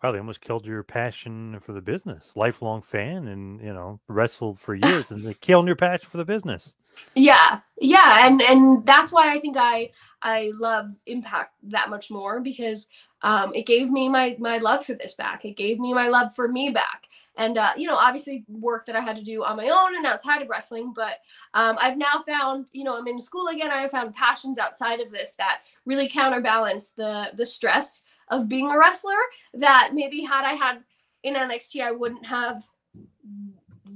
[0.03, 2.33] Wow, they almost killed your passion for the business.
[2.35, 6.25] Lifelong fan, and you know, wrestled for years, and they killed your passion for the
[6.25, 6.75] business.
[7.15, 9.91] Yeah, yeah, and and that's why I think I
[10.23, 12.89] I love Impact that much more because
[13.23, 15.45] um, it gave me my my love for this back.
[15.45, 18.97] It gave me my love for me back, and uh, you know, obviously work that
[18.97, 20.93] I had to do on my own and outside of wrestling.
[20.95, 21.21] But
[21.55, 23.71] um, I've now found, you know, I'm in school again.
[23.71, 28.71] I have found passions outside of this that really counterbalance the the stress of being
[28.71, 29.13] a wrestler.
[29.55, 30.83] That maybe had I had
[31.23, 32.63] in NXT, I wouldn't have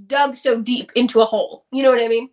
[0.06, 1.64] dug so deep into a hole.
[1.70, 2.30] You know what I mean?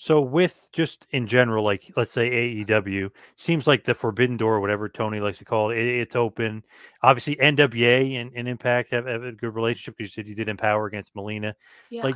[0.00, 4.88] So with just in general, like let's say AEW, seems like the forbidden door, whatever
[4.88, 6.62] Tony likes to call it, it's open.
[7.02, 10.46] Obviously, NWA and, and Impact have, have, a good relationship because you said you did
[10.56, 11.56] EmPowerrr against Melina.
[11.90, 12.04] Yeah.
[12.04, 12.14] Like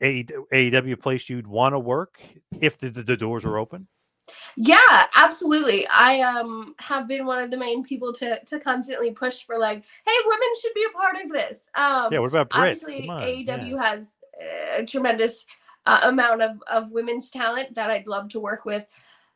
[0.00, 2.18] AEW place you'd want to work
[2.58, 3.86] if the, the, the doors are open.
[4.56, 5.86] Yeah, absolutely.
[5.88, 9.84] I um have been one of the main people to to constantly push for like,
[10.06, 11.68] hey, women should be a part of this.
[11.74, 12.20] Um, yeah.
[12.20, 12.78] What about Britt?
[12.82, 13.82] Obviously, AEW yeah.
[13.82, 14.16] has
[14.78, 15.44] a tremendous
[15.90, 18.86] uh, amount of of women's talent that I'd love to work with.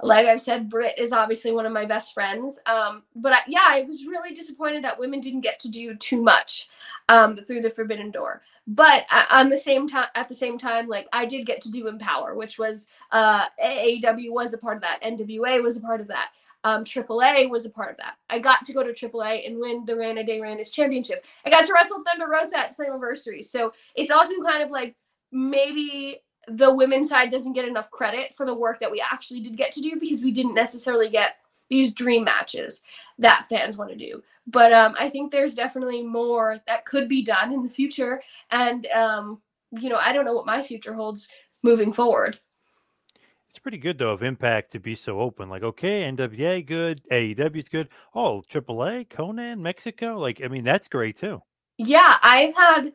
[0.00, 2.60] Like I've said, Britt is obviously one of my best friends.
[2.66, 6.22] Um, but I, yeah, I was really disappointed that women didn't get to do too
[6.22, 6.68] much
[7.08, 8.42] um, through the Forbidden Door.
[8.66, 11.70] But uh, on the same time, at the same time, like I did get to
[11.70, 16.00] do EmPowerrr, which was uh, AAW was a part of that, NWA was a part
[16.00, 16.30] of that.
[16.62, 18.14] Um, AAA was a part of that.
[18.30, 21.24] I got to go to AAA and win the Reina de Reinas championship.
[21.44, 23.44] I got to wrestle Thunder Rosa at Slammiversary.
[23.44, 24.96] So it's also kind of like
[25.30, 29.56] maybe the women's side doesn't get enough credit for the work that we actually did
[29.56, 31.36] get to do because we didn't necessarily get
[31.70, 32.82] these dream matches
[33.18, 34.22] that fans want to do.
[34.46, 38.22] But um, I think there's definitely more that could be done in the future.
[38.50, 39.40] And, um,
[39.70, 41.28] you know, I don't know what my future holds
[41.62, 42.38] moving forward.
[43.48, 45.48] It's pretty good though of Impact to be so open.
[45.48, 47.88] Like, okay, NWA good, AEW's good.
[48.14, 50.18] Oh, AAA, Conan, Mexico.
[50.18, 51.40] Like, I mean, that's great too.
[51.78, 52.92] Yeah, I've had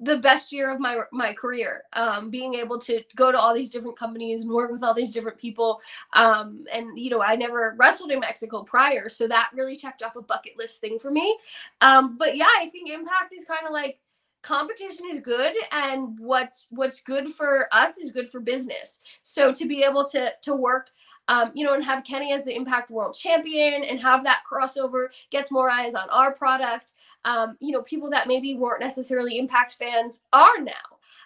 [0.00, 1.84] the best year of my my career.
[1.92, 5.12] Um, being able to go to all these different companies and work with all these
[5.12, 5.80] different people.
[6.14, 10.16] Um, and you know i never wrestled in mexico prior so that really checked off
[10.16, 11.36] a bucket list thing for me.
[11.80, 14.00] Um, but yeah i think impact is kind of like
[14.42, 19.02] competition is good and what's what's good for us is good for business.
[19.22, 20.90] So to be able to to work
[21.28, 25.06] um, you know, and have Kenny as the Impact World Champion and have that crossover
[25.30, 26.94] gets more eyes on our product
[27.24, 30.72] um, you know, people that maybe weren't necessarily Impact fans are now.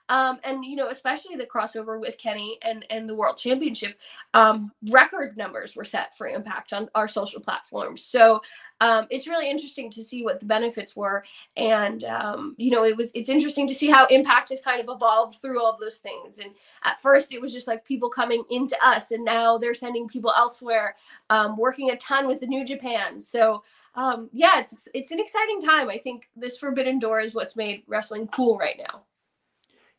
[0.09, 3.99] Um, and you know, especially the crossover with Kenny and and the World Championship,
[4.35, 8.05] um, record numbers were set for Impact on our social platforms.
[8.05, 8.43] So
[8.81, 11.25] um, it's really interesting to see what the benefits were,
[11.57, 14.95] and um, you know, it was it's interesting to see how Impact has kind of
[14.95, 16.39] evolved through all of those things.
[16.39, 16.51] And
[16.85, 20.33] at first, it was just like people coming into us, and now they're sending people
[20.37, 20.97] elsewhere,
[21.31, 23.19] um, working a ton with the New Japan.
[23.21, 23.63] So
[23.95, 25.89] um, yeah, it's it's an exciting time.
[25.89, 29.05] I think this Forbidden Door is what's made wrestling cool right now.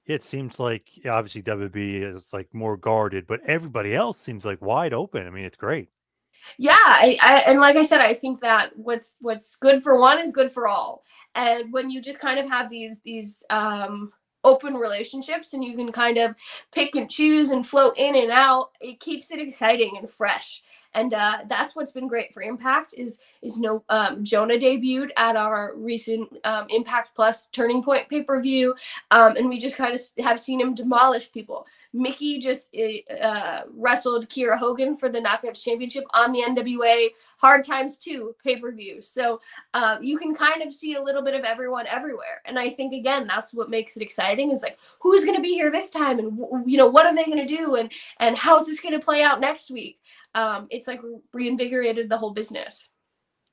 [0.05, 4.93] It seems like obviously WB is like more guarded, but everybody else seems like wide
[4.93, 5.25] open.
[5.25, 5.89] I mean, it's great.
[6.57, 10.19] Yeah, I, I, and like I said, I think that what's what's good for one
[10.19, 11.03] is good for all.
[11.33, 15.91] And when you just kind of have these these um, open relationships and you can
[15.91, 16.35] kind of
[16.71, 20.61] pick and choose and float in and out, it keeps it exciting and fresh
[20.95, 25.09] and uh, that's what's been great for Impact is is you know um, Jonah debuted
[25.17, 28.73] at our recent um, Impact Plus Turning Point pay per view,
[29.11, 31.67] um, and we just kind of have seen him demolish people.
[31.93, 37.65] Mickie just eh, uh, wrestled Kiera Hogan for the Knockouts Championship on the NWA Hard
[37.65, 39.01] Times 2 pay per view.
[39.01, 39.39] So
[39.73, 42.41] um, you can kind of see a little bit of everyone everywhere.
[42.45, 45.53] And I think, again, that's what makes it exciting is like, who's going to be
[45.53, 46.19] here this time?
[46.19, 47.75] And, you know, what are they going to do?
[47.75, 49.99] And, and how's this going to play out next week?
[50.35, 51.01] Um, it's like
[51.33, 52.87] reinvigorated the whole business.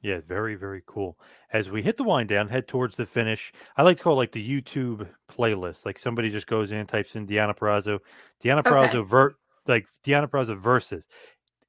[0.03, 1.17] Yeah, very, very cool.
[1.53, 3.53] As we hit the wind down, head towards the finish.
[3.77, 5.87] I like to call it like the YouTube playlist.
[5.87, 8.01] Like somebody just goes in, types in Deonna Purrazzo,
[8.43, 9.09] Deonna Purrazzo Okay.
[9.09, 11.07] vert like Deonna Purrazzo versus.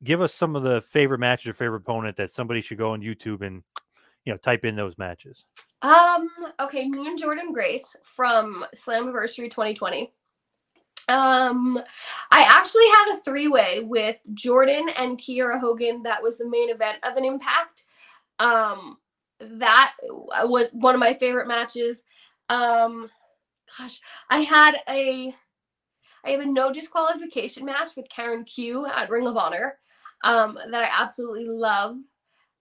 [0.03, 3.01] Give us some of the favorite matches or favorite opponent that somebody should go on
[3.01, 3.61] YouTube and
[4.25, 5.45] you know type in those matches.
[5.83, 6.27] Um,
[6.59, 10.11] okay, me and Jordynne Grace from Slammiversary 2020.
[11.09, 11.81] Um,
[12.31, 16.03] I actually had a three-way with Jordynne and Kiera Hogan.
[16.03, 17.83] That was the main event of an impact.
[18.39, 18.97] Um,
[19.39, 19.93] that
[20.43, 22.03] was one of my favorite matches.
[22.49, 23.09] Um,
[23.77, 23.99] gosh,
[24.29, 25.35] I had a
[26.25, 29.77] I have a no disqualification match with Karen Q at Ring of Honor.
[30.23, 31.97] Um, that I absolutely love.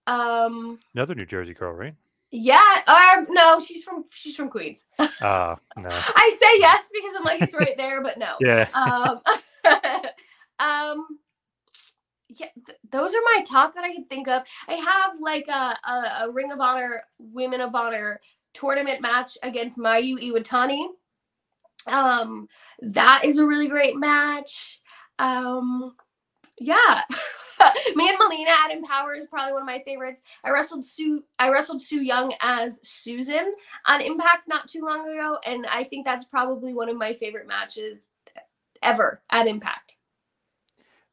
[0.08, 1.94] Um, Another New Jersey girl, right?
[2.32, 4.86] Yeah, or no, she's from she's from Queens.
[5.20, 5.90] Ah, no.
[5.90, 8.36] I say yes because I'm like it's right there, but no.
[8.40, 8.66] Yeah.
[8.74, 9.20] Um,
[10.58, 11.06] um,
[12.30, 14.44] yeah, th- those are my top that I can think of.
[14.66, 18.18] I have like a, a, a Ring of Honor, Women of Honor
[18.54, 20.86] tournament match against Mayu Iwatani.
[21.86, 22.48] Um,
[22.80, 24.80] that is a really great match.
[25.18, 25.94] Um,
[26.58, 27.02] yeah.
[27.94, 30.22] me and Melina at EmPowerrr is probably one of my favorites.
[30.44, 31.24] I wrestled Sue.
[31.38, 33.54] I wrestled Su Yung as Susan
[33.86, 37.46] on Impact not too long ago, and I think that's probably one of my favorite
[37.46, 38.08] matches
[38.82, 39.96] ever at Impact.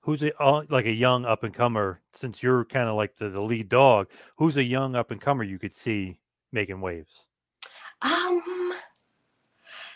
[0.01, 2.01] Who's a uh, like a young up and comer?
[2.13, 5.43] Since you're kind of like the, the lead dog, who's a young up and comer
[5.43, 6.17] you could see
[6.51, 7.25] making waves?
[8.01, 8.73] Um,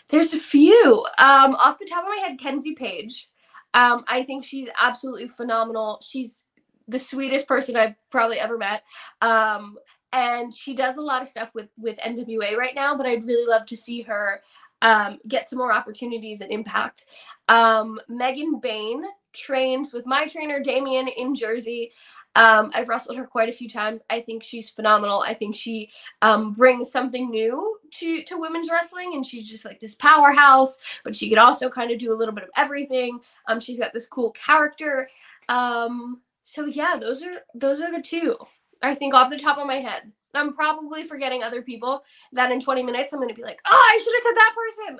[0.08, 1.06] there's a few.
[1.18, 3.28] Um, off the top of my head, Kenzie Paige.
[3.74, 6.00] Um, I think she's absolutely phenomenal.
[6.02, 6.44] She's
[6.88, 8.84] the sweetest person I've probably ever met.
[9.20, 9.76] Um,
[10.12, 13.46] and she does a lot of stuff with with NWA right now, but I'd really
[13.46, 14.42] love to see her
[14.82, 17.06] um, get some more opportunities at Impact.
[17.48, 21.92] Um, Megan Bayne trains with my trainer Damian in Jersey.
[22.36, 24.02] Um, I've wrestled her quite a few times.
[24.10, 25.20] I think she's phenomenal.
[25.20, 25.90] I think she
[26.22, 30.80] um, brings something new to to women's wrestling, and she's just like this powerhouse.
[31.04, 33.20] But she could also kind of do a little bit of everything.
[33.46, 35.08] Um, she's got this cool character.
[35.48, 38.36] Um, so yeah, those are those are the two.
[38.82, 40.12] I think off the top of my head.
[40.36, 43.90] I'm probably forgetting other people that in 20 minutes I'm going to be like, oh,
[43.92, 44.54] I should have said that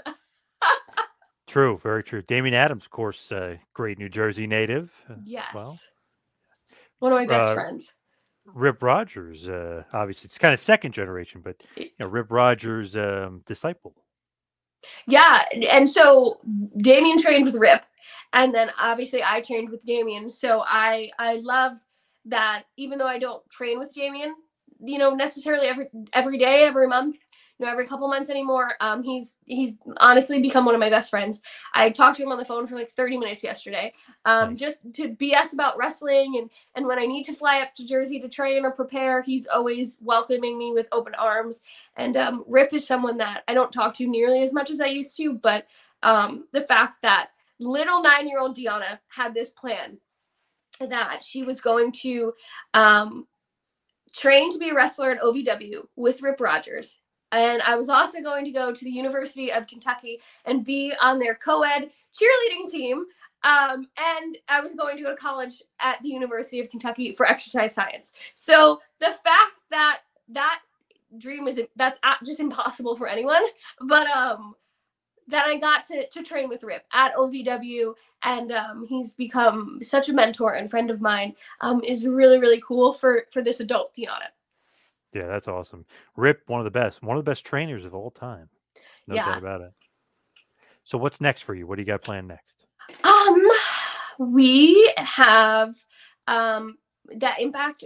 [0.07, 1.05] person.
[1.49, 2.23] true, very true.
[2.23, 5.03] Damian Adams, of course, uh, great New Jersey native.
[5.11, 5.47] uh, yes.
[5.53, 5.79] Well,
[7.05, 7.93] One of my best uh, friends.
[8.47, 13.43] Rip Rogers, uh, obviously, it's kind of second generation, but you know, Rip Rogers' um,
[13.45, 13.95] disciple.
[15.07, 16.41] Yeah, and so
[16.79, 17.85] Damian trained with Rip,
[18.33, 20.31] and then obviously I trained with Damian.
[20.31, 21.77] So I I love
[22.25, 24.35] that even though I don't train with Damian,
[24.83, 27.19] you know, necessarily every every day, every month,
[27.59, 28.75] you know, every couple months anymore.
[28.81, 31.41] Um, he's he's honestly become one of my best friends.
[31.73, 33.93] I talked to him on the phone for like 30 minutes yesterday,
[34.25, 37.87] um, just to BS about wrestling and and when I need to fly up to
[37.87, 41.63] Jersey to train or prepare, he's always welcoming me with open arms.
[41.97, 44.87] And um, Rip is someone that I don't talk to nearly as much as I
[44.87, 45.67] used to, but
[46.03, 47.31] um, the fact that
[47.61, 49.99] little nine year old Deonna had this plan
[50.81, 52.33] that she was going to
[52.75, 53.27] um,
[54.13, 56.97] train to be a wrestler at OVW with Rip Rogers.
[57.35, 61.19] And I was also going to go to the University of Kentucky and be on
[61.19, 63.05] their co ed cheerleading team.
[63.43, 67.27] Um, and I was going to go to college at the University of Kentucky for
[67.27, 68.15] exercise science.
[68.35, 70.61] So the fact that that
[71.19, 73.43] dream is that's just impossible for anyone,
[73.81, 74.55] but um,
[75.29, 80.09] that I got to to train with Rip at OVW, and um, he's become such
[80.09, 81.35] a mentor and friend of mine.
[81.61, 84.31] Um, is really really cool for for this adult Deonna.
[85.15, 85.87] Yeah, that's awesome.
[86.17, 88.49] Rip, one of the best, one of the best trainers of all time.
[89.07, 89.27] No Yeah.
[89.27, 89.73] doubt about it.
[90.83, 91.67] So, what's next for you?
[91.67, 92.67] What do you got planned next?
[93.05, 93.49] Um,
[94.19, 95.75] we have
[96.27, 96.79] um
[97.17, 97.85] that Impact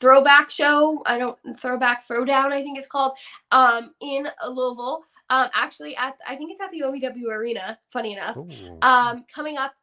[0.00, 1.02] throwback show.
[1.06, 2.52] I don't throwback throwdown.
[2.52, 3.18] I think it's called
[3.50, 5.02] um in Louisville.
[5.28, 7.78] Um, actually at I think it's at the OVW Arena.
[7.88, 8.36] Funny enough.
[8.36, 8.78] Ooh.
[8.82, 9.74] um, coming up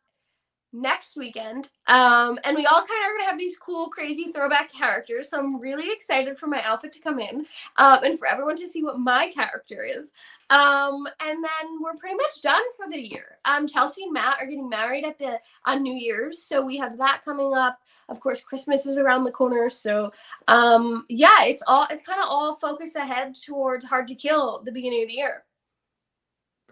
[0.74, 1.70] next weekend.
[1.88, 5.30] Um, and we all kind of are gonna have these cool, crazy throwback characters.
[5.30, 7.46] So I'm really excited for my outfit to come in,
[7.78, 10.12] um, and for everyone to see what my character is.
[10.50, 13.38] Um, and then we're pretty much done for the year.
[13.46, 16.98] Um, Chelsea and Matt are getting married at the on New Year's, so we have
[16.98, 17.80] that coming up.
[18.10, 20.12] Of course, Christmas is around the corner, so
[20.48, 24.72] um, yeah, it's all it's kind of all focused ahead towards Hard to Kill the
[24.72, 25.44] beginning of the year.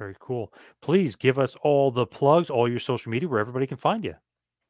[0.02, 0.52] Very cool.
[0.82, 4.16] Please give us all the plugs, all your social media, where everybody can find you.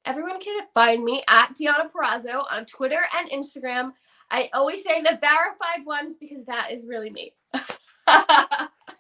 [0.04, 3.94] Everyone can find me at Deonna Purrazzo on Twitter and Instagram.
[4.30, 7.34] I always say the verified ones because that is really me.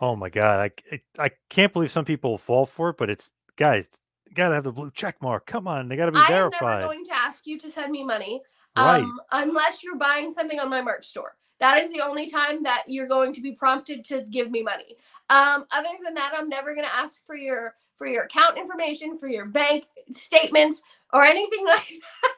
[0.03, 3.29] Oh my god, I I, I can't believe some people fall for it, but it's
[3.55, 3.87] guys
[4.33, 5.45] gotta have the blue check mark.
[5.45, 6.63] Come on, they gotta be verified.
[6.63, 8.41] I am never going to ask you to send me money
[8.75, 9.03] Right.
[9.03, 11.35] um, unless you're buying something on my merch store.
[11.61, 14.97] That is the only time that you're going to be prompted to give me money.
[15.29, 19.15] Um, other than that, I'm never going to ask for your for your account information,
[19.15, 20.81] for your bank statements,
[21.13, 22.35] or anything like that.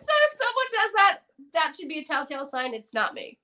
[0.00, 1.18] so if someone does that,
[1.54, 3.38] that should be a telltale sign it's not me.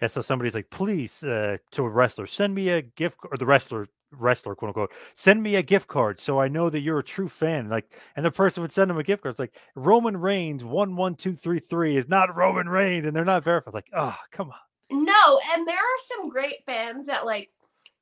[0.00, 3.46] Yeah, so somebody's like, please, uh, to a wrestler, send me a gift or the
[3.46, 7.04] wrestler wrestler quote unquote send me a gift card so i know that you're a
[7.04, 10.16] true fan like and the person would send them a gift card it's like roman
[10.16, 14.56] reigns 11233 is not roman reigns and they're not verified like oh come on
[14.90, 17.50] No, and there are some great fans that like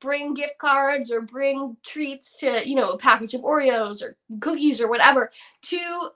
[0.01, 4.81] bring gift cards or bring treats to, you know, a package of Oreos or cookies
[4.81, 5.31] or whatever
[5.63, 6.11] to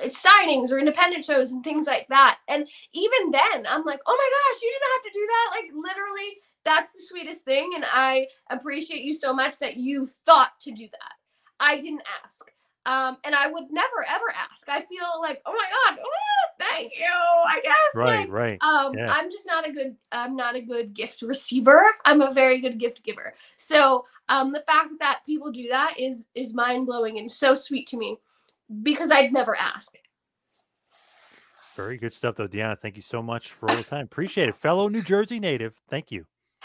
[0.00, 2.38] uh, signings or independent shows and things like that.
[2.48, 5.48] And even then, I'm like, oh my gosh, you didn't have to do that.
[5.56, 7.72] Like, literally, that's the sweetest thing.
[7.74, 11.12] And I appreciate you so much that you thought to do that.
[11.58, 12.44] I didn't ask.
[12.84, 14.68] Um, and I would never ever ask.
[14.68, 17.06] I feel like, oh my god, oh, thank you.
[17.06, 17.74] I guess.
[17.94, 18.58] Right, like, right.
[18.62, 19.10] Um, Yeah.
[19.12, 19.96] I'm just not a good.
[20.12, 21.82] I'm not a good gift receiver.
[22.04, 23.34] I'm a very good gift giver.
[23.56, 27.86] So, um, the fact that people do that is is mind blowing and so sweet
[27.88, 28.18] to me.
[28.82, 29.92] because I'd never ask.
[31.76, 32.78] Very good stuff, though, Deonna.
[32.78, 34.04] Thank you so much for all the time.
[34.04, 34.54] Appreciate it.
[34.56, 35.80] Fellow New Jersey native.
[35.88, 36.26] Thank you.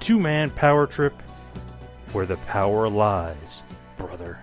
[0.00, 1.12] Two Man Power Trip,
[2.12, 3.62] where the power lies
[3.98, 4.38] brother.